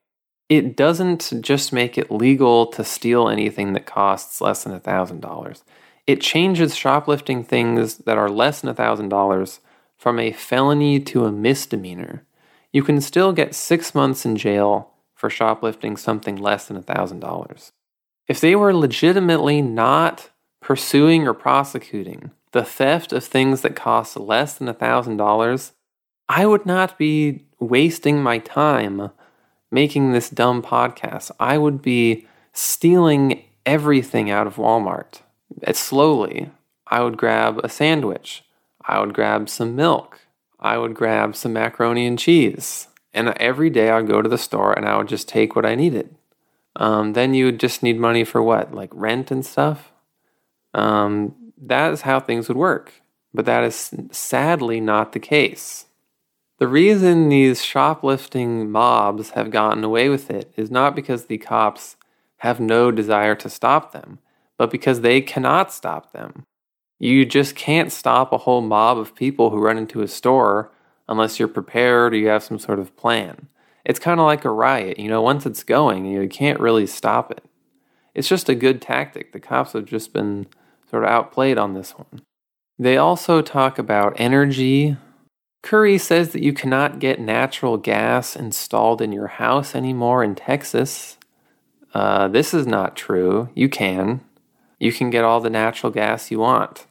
It 0.49 0.79
doesn't 0.79 1.31
just 1.43 1.75
make 1.75 1.99
it 1.99 2.11
legal 2.11 2.67
to 2.69 2.83
steal 2.83 3.29
anything 3.29 3.75
that 3.75 3.85
costs 3.85 4.41
less 4.41 4.65
than 4.65 4.73
$1,000. 4.79 5.63
It 6.07 6.23
changes 6.23 6.75
shoplifting 6.75 7.45
things 7.45 7.99
that 7.99 8.17
are 8.17 8.31
less 8.31 8.63
than 8.63 8.75
$1,000 8.75 9.59
from 9.99 10.19
a 10.19 10.33
felony 10.33 11.01
to 11.01 11.27
a 11.27 11.33
misdemeanor. 11.33 12.25
You 12.73 12.83
can 12.83 13.03
still 13.03 13.35
get 13.35 13.55
six 13.55 13.95
months 13.95 14.25
in 14.25 14.37
jail 14.37 14.94
for 15.25 15.31
shoplifting 15.31 15.97
something 15.97 16.37
less 16.37 16.69
than 16.69 16.83
$1,000. 16.83 17.73
If 18.29 18.43
they 18.43 18.55
were 18.55 18.75
legitimately 18.75 19.63
not 19.63 20.29
pursuing 20.61 21.27
or 21.27 21.33
prosecuting 21.33 22.31
the 22.53 22.63
theft 22.63 23.11
of 23.11 23.25
things 23.25 23.63
that 23.63 23.75
cost 23.75 24.19
less 24.19 24.59
than 24.59 24.69
$1,000, 24.69 25.73
I 26.29 26.45
would 26.45 26.67
not 26.67 26.99
be 26.99 27.47
wasting 27.59 28.23
my 28.23 28.37
time 28.37 29.13
making 29.71 30.13
this 30.13 30.29
dumb 30.29 30.61
podcast. 30.61 31.31
I 31.41 31.57
would 31.57 31.81
be 31.81 32.27
stealing 32.53 33.45
everything 33.65 34.31
out 34.31 34.47
of 34.47 34.57
Walmart. 34.57 35.23
Slowly. 35.73 36.51
I 36.87 37.01
would 37.01 37.17
grab 37.17 37.63
a 37.65 37.71
sandwich. 37.71 38.45
I 38.85 39.01
would 39.01 39.15
grab 39.15 39.49
some 39.49 39.75
milk. 39.75 40.21
I 40.61 40.77
would 40.77 40.93
grab 40.93 41.35
some 41.35 41.55
macaroni 41.55 42.05
and 42.05 42.19
cheese. 42.19 42.89
And 43.15 43.29
every 43.39 43.71
day 43.71 43.91
I'd 43.91 44.09
go 44.09 44.21
to 44.21 44.29
the 44.29 44.37
store 44.37 44.73
and 44.73 44.87
I 44.87 44.97
would 44.97 45.09
just 45.09 45.29
take 45.29 45.55
what 45.55 45.65
I 45.65 45.75
needed. 45.75 46.15
Um, 46.77 47.13
then 47.13 47.35
you 47.35 47.47
would 47.47 47.61
just 47.61 47.83
need 47.83 47.99
money 47.99 48.25
for 48.25 48.43
what? 48.43 48.75
Like 48.75 48.91
rent 48.93 49.31
and 49.31 49.47
stuff? 49.47 49.93
Um, 50.75 51.35
that 51.57 51.93
is 51.93 52.03
how 52.03 52.19
things 52.19 52.49
would 52.49 52.57
work. 52.57 52.93
But 53.33 53.47
that 53.47 53.65
is 53.65 53.95
sadly 54.11 54.81
not 54.81 55.13
the 55.13 55.21
case. 55.21 55.87
The 56.59 56.69
reason 56.69 57.29
these 57.29 57.65
shoplifting 57.65 58.71
mobs 58.71 59.31
have 59.31 59.51
gotten 59.51 59.83
away 59.83 60.09
with 60.09 60.31
it 60.31 60.53
is 60.57 60.71
not 60.71 60.95
because 60.95 61.27
the 61.27 61.39
cops 61.39 61.97
have 62.39 62.61
no 62.61 62.91
desire 62.91 63.35
to 63.37 63.51
stop 63.51 63.93
them, 63.93 64.19
but 64.57 64.71
because 64.71 65.01
they 65.01 65.21
cannot 65.21 65.73
stop 65.73 66.13
them. 66.13 66.47
You 66.99 67.25
just 67.27 67.57
can't 67.57 67.91
stop 67.91 68.33
a 68.33 68.39
whole 68.39 68.61
mob 68.61 68.99
of 68.99 69.17
people 69.17 69.51
who 69.51 69.59
run 69.59 69.79
into 69.79 70.01
a 70.01 70.09
store 70.09 70.71
unless 71.09 71.39
you're 71.39 71.49
prepared 71.49 72.15
or 72.15 72.17
you 72.17 72.29
have 72.29 72.43
some 72.43 72.59
sort 72.59 72.79
of 72.79 72.97
plan. 72.97 73.49
It's 73.85 73.99
kind 73.99 74.21
of 74.21 74.27
like 74.27 74.45
a 74.45 74.51
riot. 74.51 74.99
You 74.99 75.09
know, 75.09 75.23
once 75.23 75.45
it's 75.47 75.63
going, 75.63 76.07
you 76.07 76.29
can't 76.29 76.61
really 76.61 76.87
stop 76.87 77.31
it. 77.31 77.45
It's 78.15 78.29
just 78.29 78.49
a 78.49 78.55
good 78.55 78.81
tactic. 78.81 79.33
The 79.33 79.41
cops 79.41 79.73
have 79.73 79.85
just 79.85 80.13
been 80.13 80.47
sort 80.89 81.05
of 81.05 81.11
outplayed 81.11 81.59
on 81.59 81.75
this 81.75 81.93
one. 81.93 82.23
They 82.79 82.97
also 82.97 83.43
talk 83.43 83.79
about 83.79 84.15
energy. 84.17 84.97
Curry 85.63 85.99
says 85.99 86.31
that 86.31 86.43
you 86.43 86.53
cannot 86.53 86.99
get 86.99 87.21
natural 87.21 87.77
gas 87.77 88.37
installed 88.37 89.01
in 89.01 89.13
your 89.13 89.27
house 89.27 89.75
anymore 89.75 90.23
in 90.25 90.35
Texas. 90.35 91.17
Uh, 91.93 92.29
this 92.29 92.53
is 92.55 92.67
not 92.67 92.97
true. 92.97 93.49
You 93.55 93.69
can. 93.69 94.21
You 94.79 94.93
can 94.93 95.11
get 95.11 95.25
all 95.25 95.41
the 95.41 95.51
natural 95.51 95.93
gas 95.93 96.31
you 96.31 96.41
want. 96.41 96.87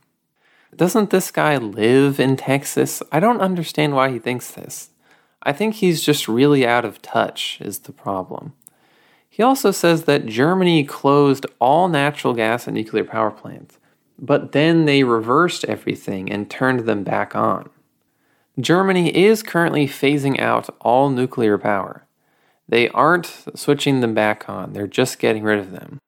Doesn't 0.77 1.09
this 1.09 1.31
guy 1.31 1.57
live 1.57 2.19
in 2.19 2.35
Texas? 2.35 3.03
I 3.11 3.19
don't 3.19 3.41
understand 3.41 3.93
why 3.93 4.11
he 4.11 4.19
thinks 4.19 4.51
this. 4.51 4.89
I 5.43 5.51
think 5.51 5.75
he's 5.75 6.01
just 6.01 6.27
really 6.27 6.65
out 6.65 6.85
of 6.85 7.01
touch, 7.01 7.59
is 7.61 7.79
the 7.79 7.91
problem. 7.91 8.53
He 9.29 9.43
also 9.43 9.71
says 9.71 10.03
that 10.03 10.25
Germany 10.25 10.83
closed 10.83 11.45
all 11.59 11.87
natural 11.87 12.33
gas 12.33 12.67
and 12.67 12.75
nuclear 12.75 13.03
power 13.03 13.31
plants, 13.31 13.79
but 14.17 14.51
then 14.51 14.85
they 14.85 15.03
reversed 15.03 15.65
everything 15.65 16.31
and 16.31 16.49
turned 16.49 16.81
them 16.81 17.03
back 17.03 17.35
on. 17.35 17.69
Germany 18.59 19.15
is 19.15 19.43
currently 19.43 19.87
phasing 19.87 20.39
out 20.39 20.69
all 20.81 21.09
nuclear 21.09 21.57
power. 21.57 22.05
They 22.69 22.89
aren't 22.89 23.45
switching 23.55 23.99
them 23.99 24.13
back 24.13 24.47
on, 24.47 24.73
they're 24.73 24.87
just 24.87 25.19
getting 25.19 25.43
rid 25.43 25.59
of 25.59 25.71
them. 25.71 25.99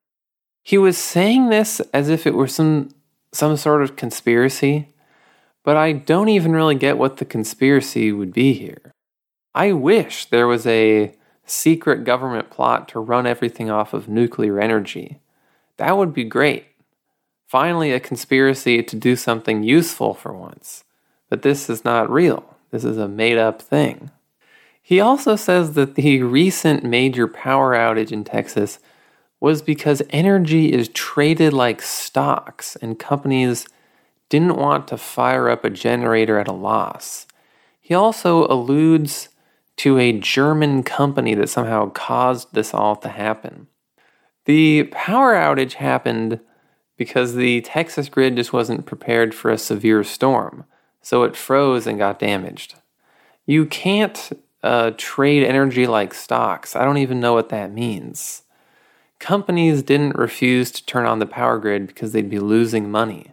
He 0.63 0.77
was 0.77 0.97
saying 0.97 1.49
this 1.49 1.79
as 1.93 2.09
if 2.09 2.25
it 2.25 2.33
were 2.33 2.47
some 2.47 2.89
some 3.35 3.57
sort 3.57 3.83
of 3.83 3.95
conspiracy, 3.95 4.93
but 5.63 5.75
I 5.75 5.91
don't 5.91 6.29
even 6.29 6.53
really 6.53 6.75
get 6.75 6.97
what 6.97 7.17
the 7.17 7.25
conspiracy 7.25 8.11
would 8.11 8.33
be 8.33 8.53
here. 8.53 8.93
I 9.53 9.71
wish 9.71 10.25
there 10.25 10.47
was 10.47 10.65
a 10.65 11.13
secret 11.45 12.03
government 12.03 12.49
plot 12.49 12.87
to 12.89 12.99
run 12.99 13.27
everything 13.27 13.69
off 13.69 13.93
of 13.93 14.07
nuclear 14.07 14.59
energy. 14.59 15.19
That 15.77 15.97
would 15.97 16.13
be 16.13 16.23
great. 16.23 16.65
Finally, 17.47 17.91
a 17.91 17.99
conspiracy 17.99 18.81
to 18.81 18.95
do 18.95 19.15
something 19.15 19.63
useful 19.63 20.13
for 20.13 20.33
once. 20.33 20.83
But 21.29 21.41
this 21.41 21.69
is 21.69 21.85
not 21.85 22.09
real. 22.09 22.55
This 22.71 22.83
is 22.83 22.97
a 22.97 23.07
made 23.07 23.37
up 23.37 23.61
thing. 23.61 24.11
He 24.81 24.99
also 24.99 25.35
says 25.35 25.73
that 25.73 25.95
the 25.95 26.21
recent 26.21 26.83
major 26.83 27.27
power 27.27 27.73
outage 27.73 28.11
in 28.11 28.23
Texas 28.23 28.79
was 29.45 29.61
because 29.61 30.01
energy 30.09 30.73
is 30.73 30.87
traded 30.87 31.53
like 31.53 31.79
stocks 31.79 32.75
and 32.77 32.97
companies 32.97 33.67
didn't 34.27 34.55
want 34.55 34.87
to 34.87 34.97
fire 34.97 35.49
up 35.49 35.63
a 35.63 35.69
generator 35.69 36.39
at 36.39 36.47
a 36.47 36.51
loss. 36.51 37.27
He 37.79 37.93
also 37.93 38.47
alludes 38.47 39.29
to 39.77 39.99
a 39.99 40.13
German 40.13 40.81
company 40.81 41.35
that 41.35 41.49
somehow 41.49 41.91
caused 41.91 42.55
this 42.55 42.73
all 42.73 42.95
to 42.95 43.07
happen. 43.07 43.67
The 44.45 44.85
power 44.85 45.35
outage 45.35 45.73
happened 45.73 46.39
because 46.97 47.35
the 47.35 47.61
Texas 47.61 48.09
grid 48.09 48.37
just 48.37 48.51
wasn't 48.51 48.87
prepared 48.87 49.35
for 49.35 49.51
a 49.51 49.59
severe 49.59 50.03
storm, 50.03 50.65
so 51.03 51.21
it 51.21 51.35
froze 51.35 51.85
and 51.85 51.99
got 51.99 52.17
damaged. 52.17 52.73
You 53.45 53.67
can't 53.67 54.41
uh, 54.63 54.93
trade 54.97 55.43
energy 55.43 55.85
like 55.85 56.15
stocks. 56.15 56.75
I 56.75 56.83
don't 56.83 56.97
even 56.97 57.19
know 57.19 57.35
what 57.35 57.49
that 57.49 57.71
means 57.71 58.41
companies 59.19 59.83
didn't 59.83 60.17
refuse 60.17 60.71
to 60.71 60.85
turn 60.85 61.05
on 61.05 61.19
the 61.19 61.25
power 61.25 61.57
grid 61.57 61.87
because 61.87 62.11
they'd 62.11 62.29
be 62.29 62.39
losing 62.39 62.89
money. 62.89 63.31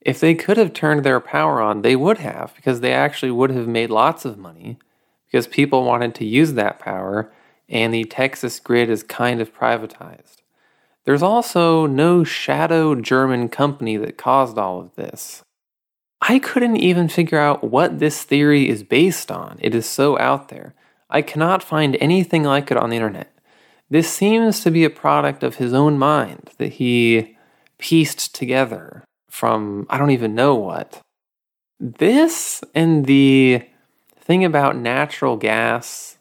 If 0.00 0.20
they 0.20 0.34
could 0.34 0.56
have 0.56 0.72
turned 0.72 1.04
their 1.04 1.20
power 1.20 1.60
on, 1.60 1.82
they 1.82 1.96
would 1.96 2.18
have, 2.18 2.54
because 2.54 2.80
they 2.80 2.92
actually 2.92 3.32
would 3.32 3.50
have 3.50 3.66
made 3.66 3.90
lots 3.90 4.24
of 4.24 4.38
money, 4.38 4.78
because 5.26 5.46
people 5.46 5.84
wanted 5.84 6.14
to 6.16 6.24
use 6.24 6.54
that 6.54 6.78
power, 6.78 7.32
and 7.68 7.92
the 7.92 8.04
Texas 8.04 8.60
grid 8.60 8.88
is 8.88 9.02
kind 9.02 9.40
of 9.40 9.54
privatized. 9.54 10.36
There's 11.04 11.22
also 11.22 11.86
no 11.86 12.22
shadow 12.22 12.94
German 12.94 13.48
company 13.48 13.96
that 13.96 14.18
caused 14.18 14.58
all 14.58 14.80
of 14.80 14.94
this. 14.94 15.42
I 16.20 16.38
couldn't 16.38 16.76
even 16.76 17.08
figure 17.08 17.38
out 17.38 17.64
what 17.64 17.98
this 17.98 18.22
theory 18.22 18.68
is 18.68 18.82
based 18.82 19.30
on. 19.30 19.58
It 19.60 19.74
is 19.74 19.86
so 19.86 20.18
out 20.18 20.48
there. 20.48 20.74
I 21.10 21.22
cannot 21.22 21.62
find 21.62 21.96
anything 22.00 22.42
like 22.42 22.70
it 22.70 22.76
on 22.76 22.90
the 22.90 22.96
internet. 22.96 23.32
This 23.90 24.12
seems 24.12 24.60
to 24.60 24.70
be 24.70 24.84
a 24.84 24.90
product 24.90 25.42
of 25.42 25.56
his 25.56 25.72
own 25.72 25.98
mind 25.98 26.50
that 26.58 26.74
he 26.74 27.36
pieced 27.78 28.34
together 28.34 29.04
from 29.30 29.86
I 29.88 29.98
don't 29.98 30.10
even 30.10 30.34
know 30.34 30.54
what. 30.54 31.00
This 31.80 32.62
and 32.74 33.06
the 33.06 33.62
thing 34.18 34.44
about 34.44 34.76
natural 34.76 35.36
gas 35.36 36.18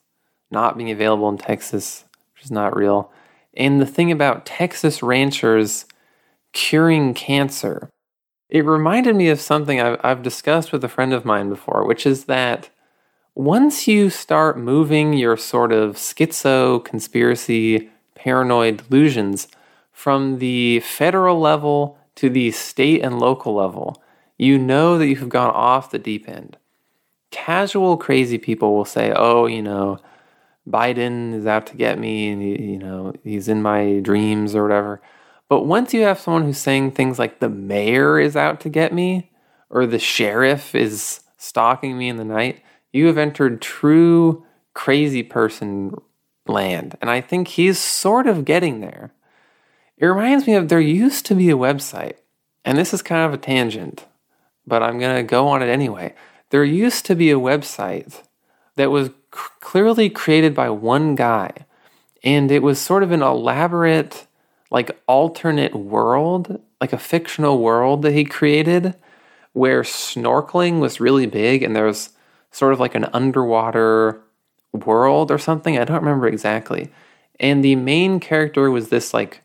not 0.50 0.77
being 0.77 0.91
available 0.91 1.27
in 1.29 1.38
Texas, 1.38 2.05
which 2.33 2.45
is 2.45 2.51
not 2.51 2.75
real. 2.75 3.12
And 3.55 3.81
the 3.81 3.86
thing 3.86 4.12
about 4.12 4.45
Texas 4.45 5.03
ranchers 5.03 5.86
curing 6.53 7.13
cancer. 7.13 7.89
It 8.50 8.63
reminded 8.65 9.15
me 9.15 9.29
of 9.29 9.41
something 9.41 9.81
I've, 9.81 10.00
I've 10.03 10.24
discussed 10.24 10.71
with 10.71 10.83
a 10.83 10.89
friend 10.89 11.12
of 11.12 11.25
mine 11.25 11.50
before, 11.50 11.86
which 11.86 12.05
is 12.05 12.25
that 12.25 12.69
once 13.38 13.88
you 13.88 14.10
start 14.10 14.58
moving 14.58 15.13
your 15.13 15.38
sort 15.38 15.72
of 15.72 15.96
schizo, 15.96 16.84
conspiracy, 16.84 17.88
paranoid 18.15 18.77
delusions 18.77 19.48
from 19.91 20.39
the 20.39 20.79
federal 20.79 21.39
level 21.39 22.00
to 22.15 22.32
the 22.32 22.50
state 22.50 23.03
and 23.03 23.20
local 23.20 23.53
level, 23.53 24.01
you 24.39 24.58
know 24.58 24.98
that 24.98 25.06
you've 25.06 25.29
gone 25.29 25.51
off 25.51 25.91
the 25.91 26.00
deep 26.00 26.27
end. 26.27 26.58
Casual, 27.29 27.96
crazy 27.96 28.39
people 28.39 28.75
will 28.75 28.86
say, 28.86 29.13
oh, 29.15 29.46
you 29.46 29.62
know, 29.62 30.00
Biden 30.67 31.36
is 31.36 31.46
out 31.46 31.67
to 31.67 31.77
get 31.77 32.00
me 32.00 32.29
and, 32.29 32.41
you 32.41 32.79
know, 32.79 33.13
he's 33.24 33.48
in 33.48 33.62
my 33.62 34.00
dreams 34.00 34.56
or 34.56 34.63
whatever. 34.63 35.00
But 35.48 35.67
once 35.67 35.94
you 35.94 36.01
have 36.01 36.20
someone 36.20 36.46
who's 36.46 36.58
saying 36.58 36.91
things 36.91 37.20
like 37.20 37.39
the 37.39 37.50
mayor 37.50 38.20
is 38.20 38.36
out 38.36 38.60
to 38.62 38.70
get 38.70 38.94
me 38.94 39.29
or 39.70 39.86
the 39.86 40.00
sheriff 40.00 40.74
is 40.74 41.20
stalking 41.38 42.00
me 42.00 42.10
in 42.10 42.17
the 42.17 42.25
night, 42.25 42.63
you 42.91 43.08
have 43.08 43.17
entered 43.17 43.62
true 43.62 44.46
crazy 44.74 45.24
person 45.24 45.96
land. 46.48 46.98
And 47.01 47.10
I 47.10 47.22
think 47.22 47.50
he's 47.50 47.79
sort 47.79 48.27
of 48.27 48.46
getting 48.46 48.79
there. 48.79 49.12
It 49.98 50.06
reminds 50.06 50.46
me 50.46 50.53
of 50.53 50.70
there 50.70 50.79
used 50.79 51.25
to 51.25 51.36
be 51.36 51.50
a 51.50 51.58
website, 51.58 52.17
and 52.63 52.77
this 52.77 52.94
is 52.94 53.01
kind 53.01 53.25
of 53.25 53.34
a 53.34 53.41
tangent, 53.41 54.06
but 54.65 54.84
I'm 54.84 55.00
going 55.00 55.15
to 55.15 55.24
go 55.24 55.48
on 55.48 55.63
it 55.63 55.67
anyway. 55.67 56.13
There 56.51 56.63
used 56.63 57.06
to 57.08 57.15
be 57.15 57.32
a 57.32 57.39
website 57.39 58.22
that 58.75 58.91
was 58.91 59.08
c- 59.08 59.13
clearly 59.60 60.10
created 60.10 60.53
by 60.53 60.70
one 60.70 61.15
guy, 61.15 61.51
and 62.24 62.51
it 62.51 62.62
was 62.62 62.79
sort 62.79 63.03
of 63.03 63.12
an 63.12 63.24
elaborate 63.24 64.27
like 64.70 65.00
alternate 65.08 65.75
world, 65.75 66.62
like 66.82 66.94
a 66.94 66.98
fictional 66.98 67.60
world 67.60 68.01
that 68.01 68.13
he 68.13 68.25
created 68.25 68.96
where 69.53 69.82
snorkeling 69.82 70.79
was 70.79 71.00
really 71.00 71.25
big 71.25 71.63
and 71.63 71.75
there 71.75 71.86
was 71.86 72.10
sort 72.51 72.74
of 72.74 72.80
like 72.80 72.96
an 72.96 73.06
underwater 73.13 74.22
world 74.74 75.32
or 75.32 75.38
something. 75.38 75.77
I 75.77 75.86
don't 75.86 76.00
remember 76.00 76.27
exactly. 76.27 76.92
And 77.39 77.63
the 77.63 77.75
main 77.75 78.20
character 78.20 78.72
was 78.72 78.89
this 78.89 79.13
like 79.13 79.42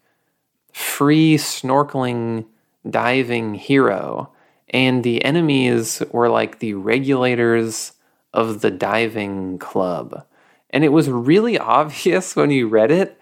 free 0.73 1.37
snorkeling 1.37 2.47
diving 2.89 3.55
hero. 3.55 4.33
And 4.71 5.05
the 5.05 5.23
enemies 5.25 6.03
were 6.11 6.29
like 6.29 6.59
the 6.59 6.75
regulators 6.75 7.93
of 8.33 8.63
the 8.63 8.71
diving 8.71 9.59
club. 9.59 10.25
And 10.71 10.85
it 10.85 10.89
was 10.89 11.11
really 11.11 11.59
obvious 11.59 12.35
when 12.35 12.51
you 12.51 12.69
read 12.69 12.91
it 12.91 13.19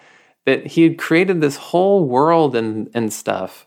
that 0.46 0.68
he 0.68 0.84
had 0.84 0.98
created 0.98 1.40
this 1.40 1.56
whole 1.56 2.06
world 2.06 2.56
and, 2.56 2.90
and 2.94 3.12
stuff 3.12 3.66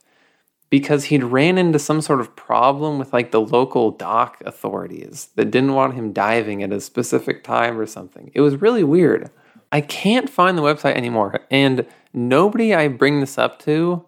because 0.73 1.03
he'd 1.03 1.23
ran 1.23 1.59
into 1.59 1.77
some 1.77 2.01
sort 2.01 2.19
of 2.19 2.35
problem 2.35 2.97
with 2.97 3.13
like 3.13 3.29
the 3.29 3.39
local 3.39 3.91
dock 3.91 4.41
authorities 4.43 5.29
that 5.35 5.51
didn't 5.51 5.75
want 5.75 5.93
him 5.93 6.11
diving 6.11 6.63
at 6.63 6.71
a 6.71 6.81
specific 6.81 7.43
time 7.43 7.79
or 7.79 7.85
something. 7.85 8.31
It 8.33 8.41
was 8.41 8.59
really 8.59 8.83
weird. 8.83 9.29
I 9.71 9.81
can't 9.81 10.27
find 10.27 10.57
the 10.57 10.63
website 10.63 10.95
anymore, 10.95 11.41
and 11.51 11.85
nobody 12.11 12.73
I 12.73 12.87
bring 12.87 13.19
this 13.19 13.37
up 13.37 13.59
to 13.65 14.03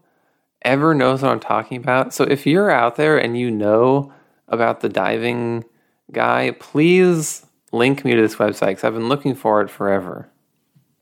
ever 0.63 0.95
knows 0.95 1.21
what 1.21 1.29
I'm 1.29 1.39
talking 1.39 1.77
about. 1.77 2.15
So 2.15 2.23
if 2.23 2.47
you're 2.47 2.71
out 2.71 2.95
there 2.95 3.15
and 3.15 3.37
you 3.37 3.51
know 3.51 4.11
about 4.47 4.79
the 4.79 4.89
diving 4.89 5.65
guy, 6.11 6.49
please 6.59 7.45
link 7.73 8.03
me 8.03 8.15
to 8.15 8.21
this 8.23 8.37
website 8.37 8.69
because 8.69 8.85
I've 8.85 8.95
been 8.95 9.07
looking 9.07 9.35
for 9.35 9.61
it 9.61 9.69
forever. 9.69 10.31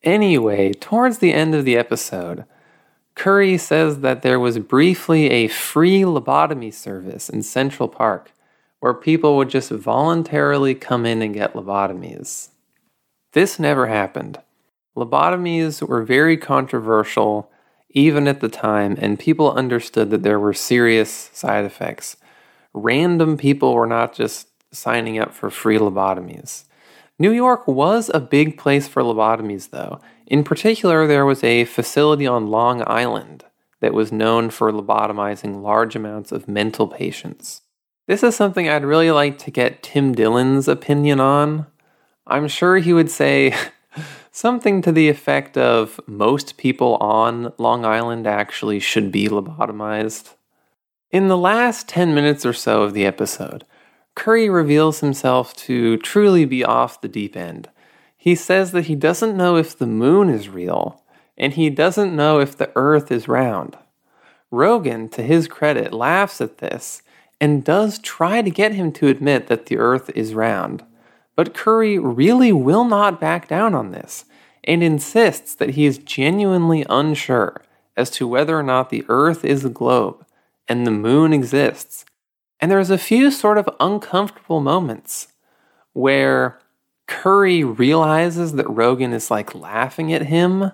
Anyway, 0.01 0.73
towards 0.73 1.19
the 1.19 1.31
end 1.31 1.55
of 1.55 1.63
the 1.63 1.77
episode, 1.77 2.43
Curry 3.15 3.57
says 3.57 3.99
that 3.99 4.21
there 4.21 4.39
was 4.39 4.59
briefly 4.59 5.29
a 5.29 5.47
free 5.47 6.01
lobotomy 6.01 6.73
service 6.73 7.29
in 7.29 7.43
Central 7.43 7.87
Park 7.87 8.31
where 8.79 8.93
people 8.93 9.37
would 9.37 9.49
just 9.49 9.69
voluntarily 9.69 10.75
come 10.75 11.05
in 11.05 11.21
and 11.21 11.33
get 11.33 11.53
lobotomies. 11.53 12.49
This 13.31 13.57
never 13.57 13.87
happened. 13.87 14.39
Lobotomies 14.95 15.81
were 15.87 16.03
very 16.03 16.37
controversial 16.37 17.49
even 17.91 18.27
at 18.27 18.41
the 18.41 18.49
time, 18.49 18.97
and 18.99 19.19
people 19.19 19.51
understood 19.51 20.09
that 20.09 20.23
there 20.23 20.39
were 20.39 20.53
serious 20.53 21.29
side 21.31 21.63
effects. 21.63 22.17
Random 22.73 23.37
people 23.37 23.73
were 23.73 23.85
not 23.85 24.13
just 24.13 24.47
signing 24.71 25.19
up 25.19 25.33
for 25.33 25.49
free 25.49 25.77
lobotomies. 25.77 26.63
New 27.19 27.31
York 27.31 27.67
was 27.67 28.09
a 28.13 28.19
big 28.19 28.57
place 28.57 28.87
for 28.87 29.03
lobotomies, 29.03 29.69
though. 29.69 30.01
In 30.27 30.43
particular, 30.43 31.05
there 31.07 31.25
was 31.25 31.43
a 31.43 31.65
facility 31.65 32.25
on 32.25 32.47
Long 32.47 32.83
Island 32.87 33.45
that 33.81 33.93
was 33.93 34.11
known 34.11 34.49
for 34.49 34.71
lobotomizing 34.71 35.61
large 35.61 35.95
amounts 35.95 36.31
of 36.31 36.47
mental 36.47 36.87
patients. 36.87 37.61
This 38.07 38.23
is 38.23 38.35
something 38.35 38.67
I'd 38.67 38.85
really 38.85 39.11
like 39.11 39.37
to 39.39 39.51
get 39.51 39.83
Tim 39.83 40.13
Dillon's 40.13 40.67
opinion 40.67 41.19
on. 41.19 41.67
I'm 42.25 42.47
sure 42.47 42.77
he 42.77 42.93
would 42.93 43.11
say 43.11 43.55
something 44.31 44.81
to 44.81 44.91
the 44.91 45.09
effect 45.09 45.57
of 45.57 45.99
most 46.07 46.57
people 46.57 46.95
on 46.97 47.53
Long 47.57 47.85
Island 47.85 48.25
actually 48.25 48.79
should 48.79 49.11
be 49.11 49.27
lobotomized. 49.27 50.33
In 51.11 51.27
the 51.27 51.37
last 51.37 51.87
10 51.89 52.15
minutes 52.15 52.45
or 52.45 52.53
so 52.53 52.83
of 52.83 52.93
the 52.93 53.05
episode, 53.05 53.65
Curry 54.15 54.49
reveals 54.49 54.99
himself 54.99 55.55
to 55.57 55.97
truly 55.97 56.45
be 56.45 56.63
off 56.63 57.01
the 57.01 57.07
deep 57.07 57.35
end. 57.35 57.69
He 58.23 58.35
says 58.35 58.71
that 58.71 58.85
he 58.85 58.95
doesn't 58.95 59.35
know 59.35 59.57
if 59.57 59.77
the 59.77 59.85
moon 59.85 60.29
is 60.29 60.47
real, 60.47 61.03
and 61.37 61.55
he 61.55 61.69
doesn't 61.69 62.15
know 62.15 62.39
if 62.39 62.55
the 62.55 62.71
earth 62.73 63.11
is 63.11 63.27
round. 63.27 63.77
Rogan, 64.49 65.09
to 65.09 65.21
his 65.21 65.49
credit, 65.49 65.91
laughs 65.91 66.39
at 66.39 66.59
this 66.59 67.01
and 67.41 67.65
does 67.65 67.99
try 67.99 68.41
to 68.41 68.49
get 68.49 68.75
him 68.75 68.93
to 68.93 69.09
admit 69.09 69.47
that 69.47 69.65
the 69.65 69.77
earth 69.77 70.09
is 70.15 70.33
round. 70.33 70.85
But 71.35 71.53
Curry 71.53 71.99
really 71.99 72.53
will 72.53 72.85
not 72.85 73.19
back 73.19 73.49
down 73.49 73.75
on 73.75 73.91
this 73.91 74.23
and 74.63 74.81
insists 74.81 75.53
that 75.55 75.71
he 75.71 75.85
is 75.85 75.97
genuinely 75.97 76.85
unsure 76.89 77.61
as 77.97 78.09
to 78.11 78.25
whether 78.25 78.57
or 78.57 78.63
not 78.63 78.89
the 78.89 79.03
earth 79.09 79.43
is 79.43 79.65
a 79.65 79.69
globe 79.69 80.25
and 80.69 80.87
the 80.87 80.91
moon 80.91 81.33
exists 81.33 82.05
and 82.61 82.71
there's 82.71 82.89
a 82.89 82.97
few 82.97 83.31
sort 83.31 83.57
of 83.57 83.69
uncomfortable 83.81 84.61
moments 84.61 85.27
where 85.91 86.61
Curry 87.07 87.63
realizes 87.63 88.53
that 88.53 88.69
Rogan 88.69 89.13
is 89.13 89.29
like 89.29 89.55
laughing 89.55 90.13
at 90.13 90.27
him 90.27 90.71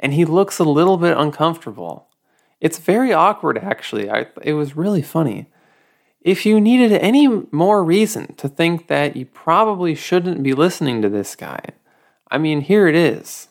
and 0.00 0.12
he 0.12 0.24
looks 0.24 0.58
a 0.58 0.64
little 0.64 0.96
bit 0.96 1.16
uncomfortable. 1.16 2.08
It's 2.60 2.78
very 2.78 3.12
awkward, 3.12 3.58
actually. 3.58 4.10
I, 4.10 4.26
it 4.42 4.54
was 4.54 4.76
really 4.76 5.02
funny. 5.02 5.46
If 6.20 6.44
you 6.44 6.60
needed 6.60 6.92
any 6.92 7.28
more 7.52 7.84
reason 7.84 8.34
to 8.34 8.48
think 8.48 8.88
that 8.88 9.16
you 9.16 9.24
probably 9.26 9.94
shouldn't 9.94 10.42
be 10.42 10.52
listening 10.52 11.00
to 11.02 11.08
this 11.08 11.36
guy, 11.36 11.60
I 12.30 12.38
mean, 12.38 12.62
here 12.62 12.88
it 12.88 12.96
is. 12.96 13.48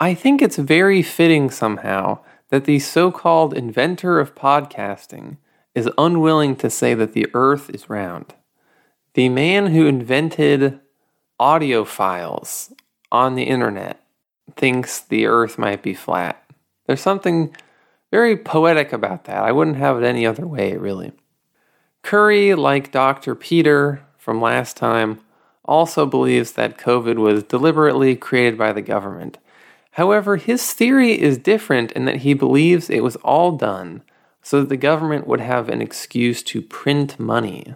I 0.00 0.14
think 0.14 0.42
it's 0.42 0.56
very 0.56 1.02
fitting 1.02 1.50
somehow 1.50 2.18
that 2.50 2.64
the 2.64 2.78
so 2.80 3.10
called 3.10 3.54
inventor 3.54 4.18
of 4.18 4.34
podcasting 4.34 5.38
is 5.74 5.88
unwilling 5.96 6.56
to 6.56 6.70
say 6.70 6.94
that 6.94 7.12
the 7.12 7.28
earth 7.34 7.70
is 7.70 7.88
round. 7.88 8.34
The 9.14 9.28
man 9.28 9.68
who 9.68 9.86
invented 9.86 10.80
audio 11.38 11.84
files 11.84 12.72
on 13.12 13.34
the 13.34 13.44
internet 13.44 14.02
thinks 14.56 15.00
the 15.00 15.26
earth 15.26 15.58
might 15.58 15.82
be 15.82 15.94
flat. 15.94 16.42
There's 16.86 17.00
something 17.00 17.54
very 18.10 18.36
poetic 18.36 18.92
about 18.92 19.24
that. 19.24 19.42
I 19.42 19.52
wouldn't 19.52 19.76
have 19.76 19.98
it 19.98 20.06
any 20.06 20.26
other 20.26 20.46
way, 20.46 20.76
really. 20.76 21.12
Curry, 22.02 22.54
like 22.54 22.92
Dr. 22.92 23.34
Peter 23.34 24.02
from 24.16 24.40
last 24.40 24.76
time, 24.76 25.20
also 25.64 26.06
believes 26.06 26.52
that 26.52 26.78
COVID 26.78 27.16
was 27.16 27.42
deliberately 27.42 28.16
created 28.16 28.56
by 28.56 28.72
the 28.72 28.80
government. 28.82 29.38
However, 29.92 30.36
his 30.36 30.72
theory 30.72 31.20
is 31.20 31.36
different 31.38 31.92
in 31.92 32.06
that 32.06 32.18
he 32.18 32.32
believes 32.32 32.88
it 32.88 33.02
was 33.02 33.16
all 33.16 33.52
done 33.52 34.02
so 34.42 34.60
that 34.60 34.70
the 34.70 34.76
government 34.76 35.26
would 35.26 35.40
have 35.40 35.68
an 35.68 35.82
excuse 35.82 36.42
to 36.44 36.62
print 36.62 37.18
money. 37.20 37.74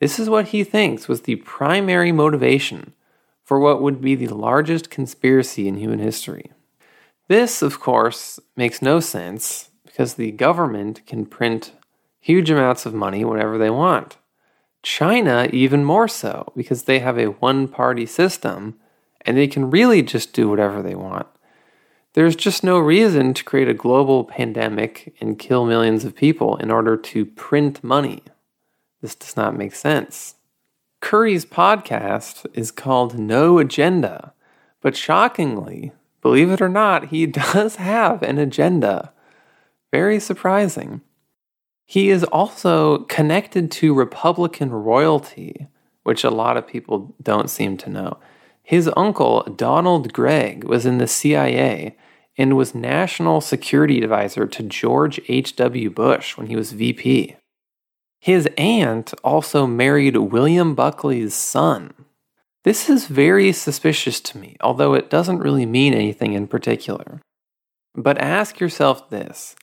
This 0.00 0.18
is 0.18 0.30
what 0.30 0.48
he 0.48 0.64
thinks 0.64 1.08
was 1.08 1.22
the 1.22 1.36
primary 1.36 2.10
motivation 2.10 2.94
for 3.44 3.60
what 3.60 3.82
would 3.82 4.00
be 4.00 4.14
the 4.14 4.34
largest 4.34 4.90
conspiracy 4.90 5.68
in 5.68 5.76
human 5.76 5.98
history. 5.98 6.50
This, 7.28 7.62
of 7.62 7.78
course, 7.78 8.40
makes 8.56 8.82
no 8.82 8.98
sense 8.98 9.70
because 9.84 10.14
the 10.14 10.32
government 10.32 11.06
can 11.06 11.26
print 11.26 11.72
huge 12.18 12.50
amounts 12.50 12.86
of 12.86 12.94
money 12.94 13.24
whenever 13.24 13.58
they 13.58 13.70
want. 13.70 14.16
China, 14.82 15.48
even 15.52 15.84
more 15.84 16.08
so, 16.08 16.52
because 16.56 16.84
they 16.84 17.00
have 17.00 17.18
a 17.18 17.26
one 17.26 17.68
party 17.68 18.06
system 18.06 18.78
and 19.20 19.36
they 19.36 19.46
can 19.46 19.70
really 19.70 20.02
just 20.02 20.32
do 20.32 20.48
whatever 20.48 20.80
they 20.80 20.94
want. 20.94 21.26
There's 22.14 22.34
just 22.34 22.64
no 22.64 22.78
reason 22.78 23.34
to 23.34 23.44
create 23.44 23.68
a 23.68 23.74
global 23.74 24.24
pandemic 24.24 25.14
and 25.20 25.38
kill 25.38 25.66
millions 25.66 26.04
of 26.04 26.16
people 26.16 26.56
in 26.56 26.70
order 26.70 26.96
to 26.96 27.26
print 27.26 27.84
money. 27.84 28.22
This 29.00 29.14
does 29.14 29.36
not 29.36 29.56
make 29.56 29.74
sense. 29.74 30.34
Curry's 31.00 31.46
podcast 31.46 32.46
is 32.54 32.70
called 32.70 33.18
No 33.18 33.58
Agenda, 33.58 34.34
But 34.82 34.96
shockingly, 34.96 35.92
believe 36.20 36.50
it 36.50 36.60
or 36.60 36.68
not, 36.68 37.06
he 37.06 37.26
does 37.54 37.76
have 37.76 38.22
an 38.22 38.38
agenda. 38.38 39.12
Very 39.92 40.20
surprising. 40.20 41.00
He 41.86 42.10
is 42.10 42.22
also 42.24 42.98
connected 43.04 43.70
to 43.72 43.94
Republican 43.94 44.70
royalty, 44.70 45.66
which 46.04 46.22
a 46.22 46.30
lot 46.30 46.56
of 46.56 46.66
people 46.66 47.14
don't 47.20 47.50
seem 47.50 47.76
to 47.78 47.90
know. 47.90 48.18
His 48.62 48.88
uncle, 48.96 49.42
Donald 49.42 50.12
Gregg, 50.12 50.64
was 50.64 50.86
in 50.86 50.98
the 50.98 51.08
CIA 51.08 51.96
and 52.38 52.56
was 52.56 52.74
national 52.74 53.40
security 53.40 54.00
advisor 54.02 54.46
to 54.46 54.62
George 54.62 55.20
H.W. 55.26 55.90
Bush 55.90 56.36
when 56.36 56.46
he 56.46 56.54
was 56.54 56.72
VP. 56.72 57.36
His 58.20 58.46
aunt 58.58 59.14
also 59.24 59.66
married 59.66 60.16
William 60.16 60.74
Buckley's 60.74 61.34
son. 61.34 61.94
This 62.62 62.90
is 62.90 63.06
very 63.06 63.50
suspicious 63.52 64.20
to 64.20 64.38
me, 64.38 64.56
although 64.60 64.92
it 64.92 65.08
doesn't 65.08 65.38
really 65.38 65.64
mean 65.64 65.94
anything 65.94 66.34
in 66.34 66.46
particular. 66.46 67.22
But 67.94 68.18
ask 68.18 68.60
yourself 68.60 69.08
this 69.08 69.56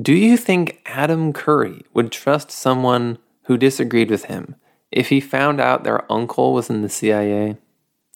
Do 0.00 0.14
you 0.14 0.36
think 0.36 0.80
Adam 0.86 1.32
Curry 1.32 1.82
would 1.92 2.12
trust 2.12 2.52
someone 2.52 3.18
who 3.46 3.58
disagreed 3.58 4.10
with 4.10 4.26
him 4.26 4.54
if 4.92 5.08
he 5.08 5.20
found 5.20 5.60
out 5.60 5.82
their 5.82 6.10
uncle 6.10 6.54
was 6.54 6.70
in 6.70 6.82
the 6.82 6.88
CIA? 6.88 7.56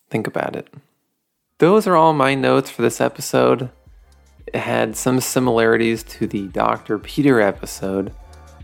Think 0.09 0.29
about 0.29 0.55
it. 0.55 0.73
Those 1.59 1.89
are 1.89 1.97
all 1.97 2.13
my 2.13 2.37
notes 2.37 2.71
for 2.71 2.83
this 2.83 3.01
episode. 3.01 3.71
It 4.47 4.61
had 4.61 4.97
some 4.97 5.21
similarities 5.21 6.05
to 6.05 6.29
the 6.29 6.47
Dr. 6.47 6.99
Peter 6.99 7.41
episode, 7.41 8.15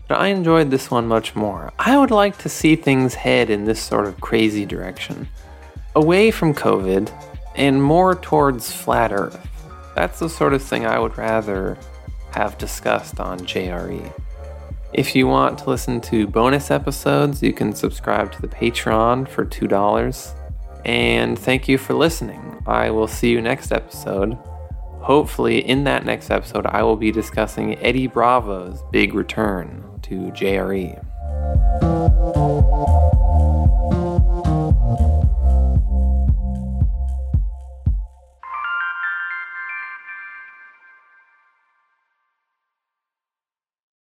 but 0.07 0.19
I 0.19 0.27
enjoyed 0.27 0.71
this 0.71 0.89
one 0.89 1.07
much 1.07 1.35
more. 1.35 1.71
I 1.77 1.97
would 1.97 2.11
like 2.11 2.37
to 2.39 2.49
see 2.49 2.75
things 2.75 3.13
head 3.13 3.49
in 3.49 3.65
this 3.65 3.81
sort 3.81 4.07
of 4.07 4.21
crazy 4.21 4.65
direction. 4.65 5.27
Away 5.95 6.31
from 6.31 6.53
COVID 6.53 7.11
and 7.55 7.81
more 7.81 8.15
towards 8.15 8.71
flat 8.71 9.11
Earth. 9.11 9.39
That's 9.95 10.19
the 10.19 10.29
sort 10.29 10.53
of 10.53 10.61
thing 10.61 10.85
I 10.85 10.99
would 10.99 11.17
rather 11.17 11.77
have 12.31 12.57
discussed 12.57 13.19
on 13.19 13.39
JRE. 13.39 14.13
If 14.93 15.15
you 15.15 15.27
want 15.27 15.57
to 15.59 15.69
listen 15.69 15.99
to 16.01 16.27
bonus 16.27 16.71
episodes, 16.71 17.43
you 17.43 17.51
can 17.51 17.73
subscribe 17.73 18.31
to 18.33 18.41
the 18.41 18.47
Patreon 18.47 19.27
for 19.27 19.45
$2. 19.45 20.33
And 20.85 21.37
thank 21.37 21.67
you 21.67 21.77
for 21.77 21.93
listening. 21.93 22.63
I 22.65 22.91
will 22.91 23.07
see 23.07 23.29
you 23.29 23.41
next 23.41 23.71
episode. 23.71 24.37
Hopefully, 25.01 25.59
in 25.59 25.83
that 25.85 26.05
next 26.05 26.29
episode, 26.29 26.65
I 26.65 26.83
will 26.83 26.97
be 26.97 27.11
discussing 27.11 27.77
Eddie 27.79 28.07
Bravo's 28.07 28.83
big 28.91 29.13
return 29.13 29.99
to 30.03 30.31
JRE. 30.31 31.03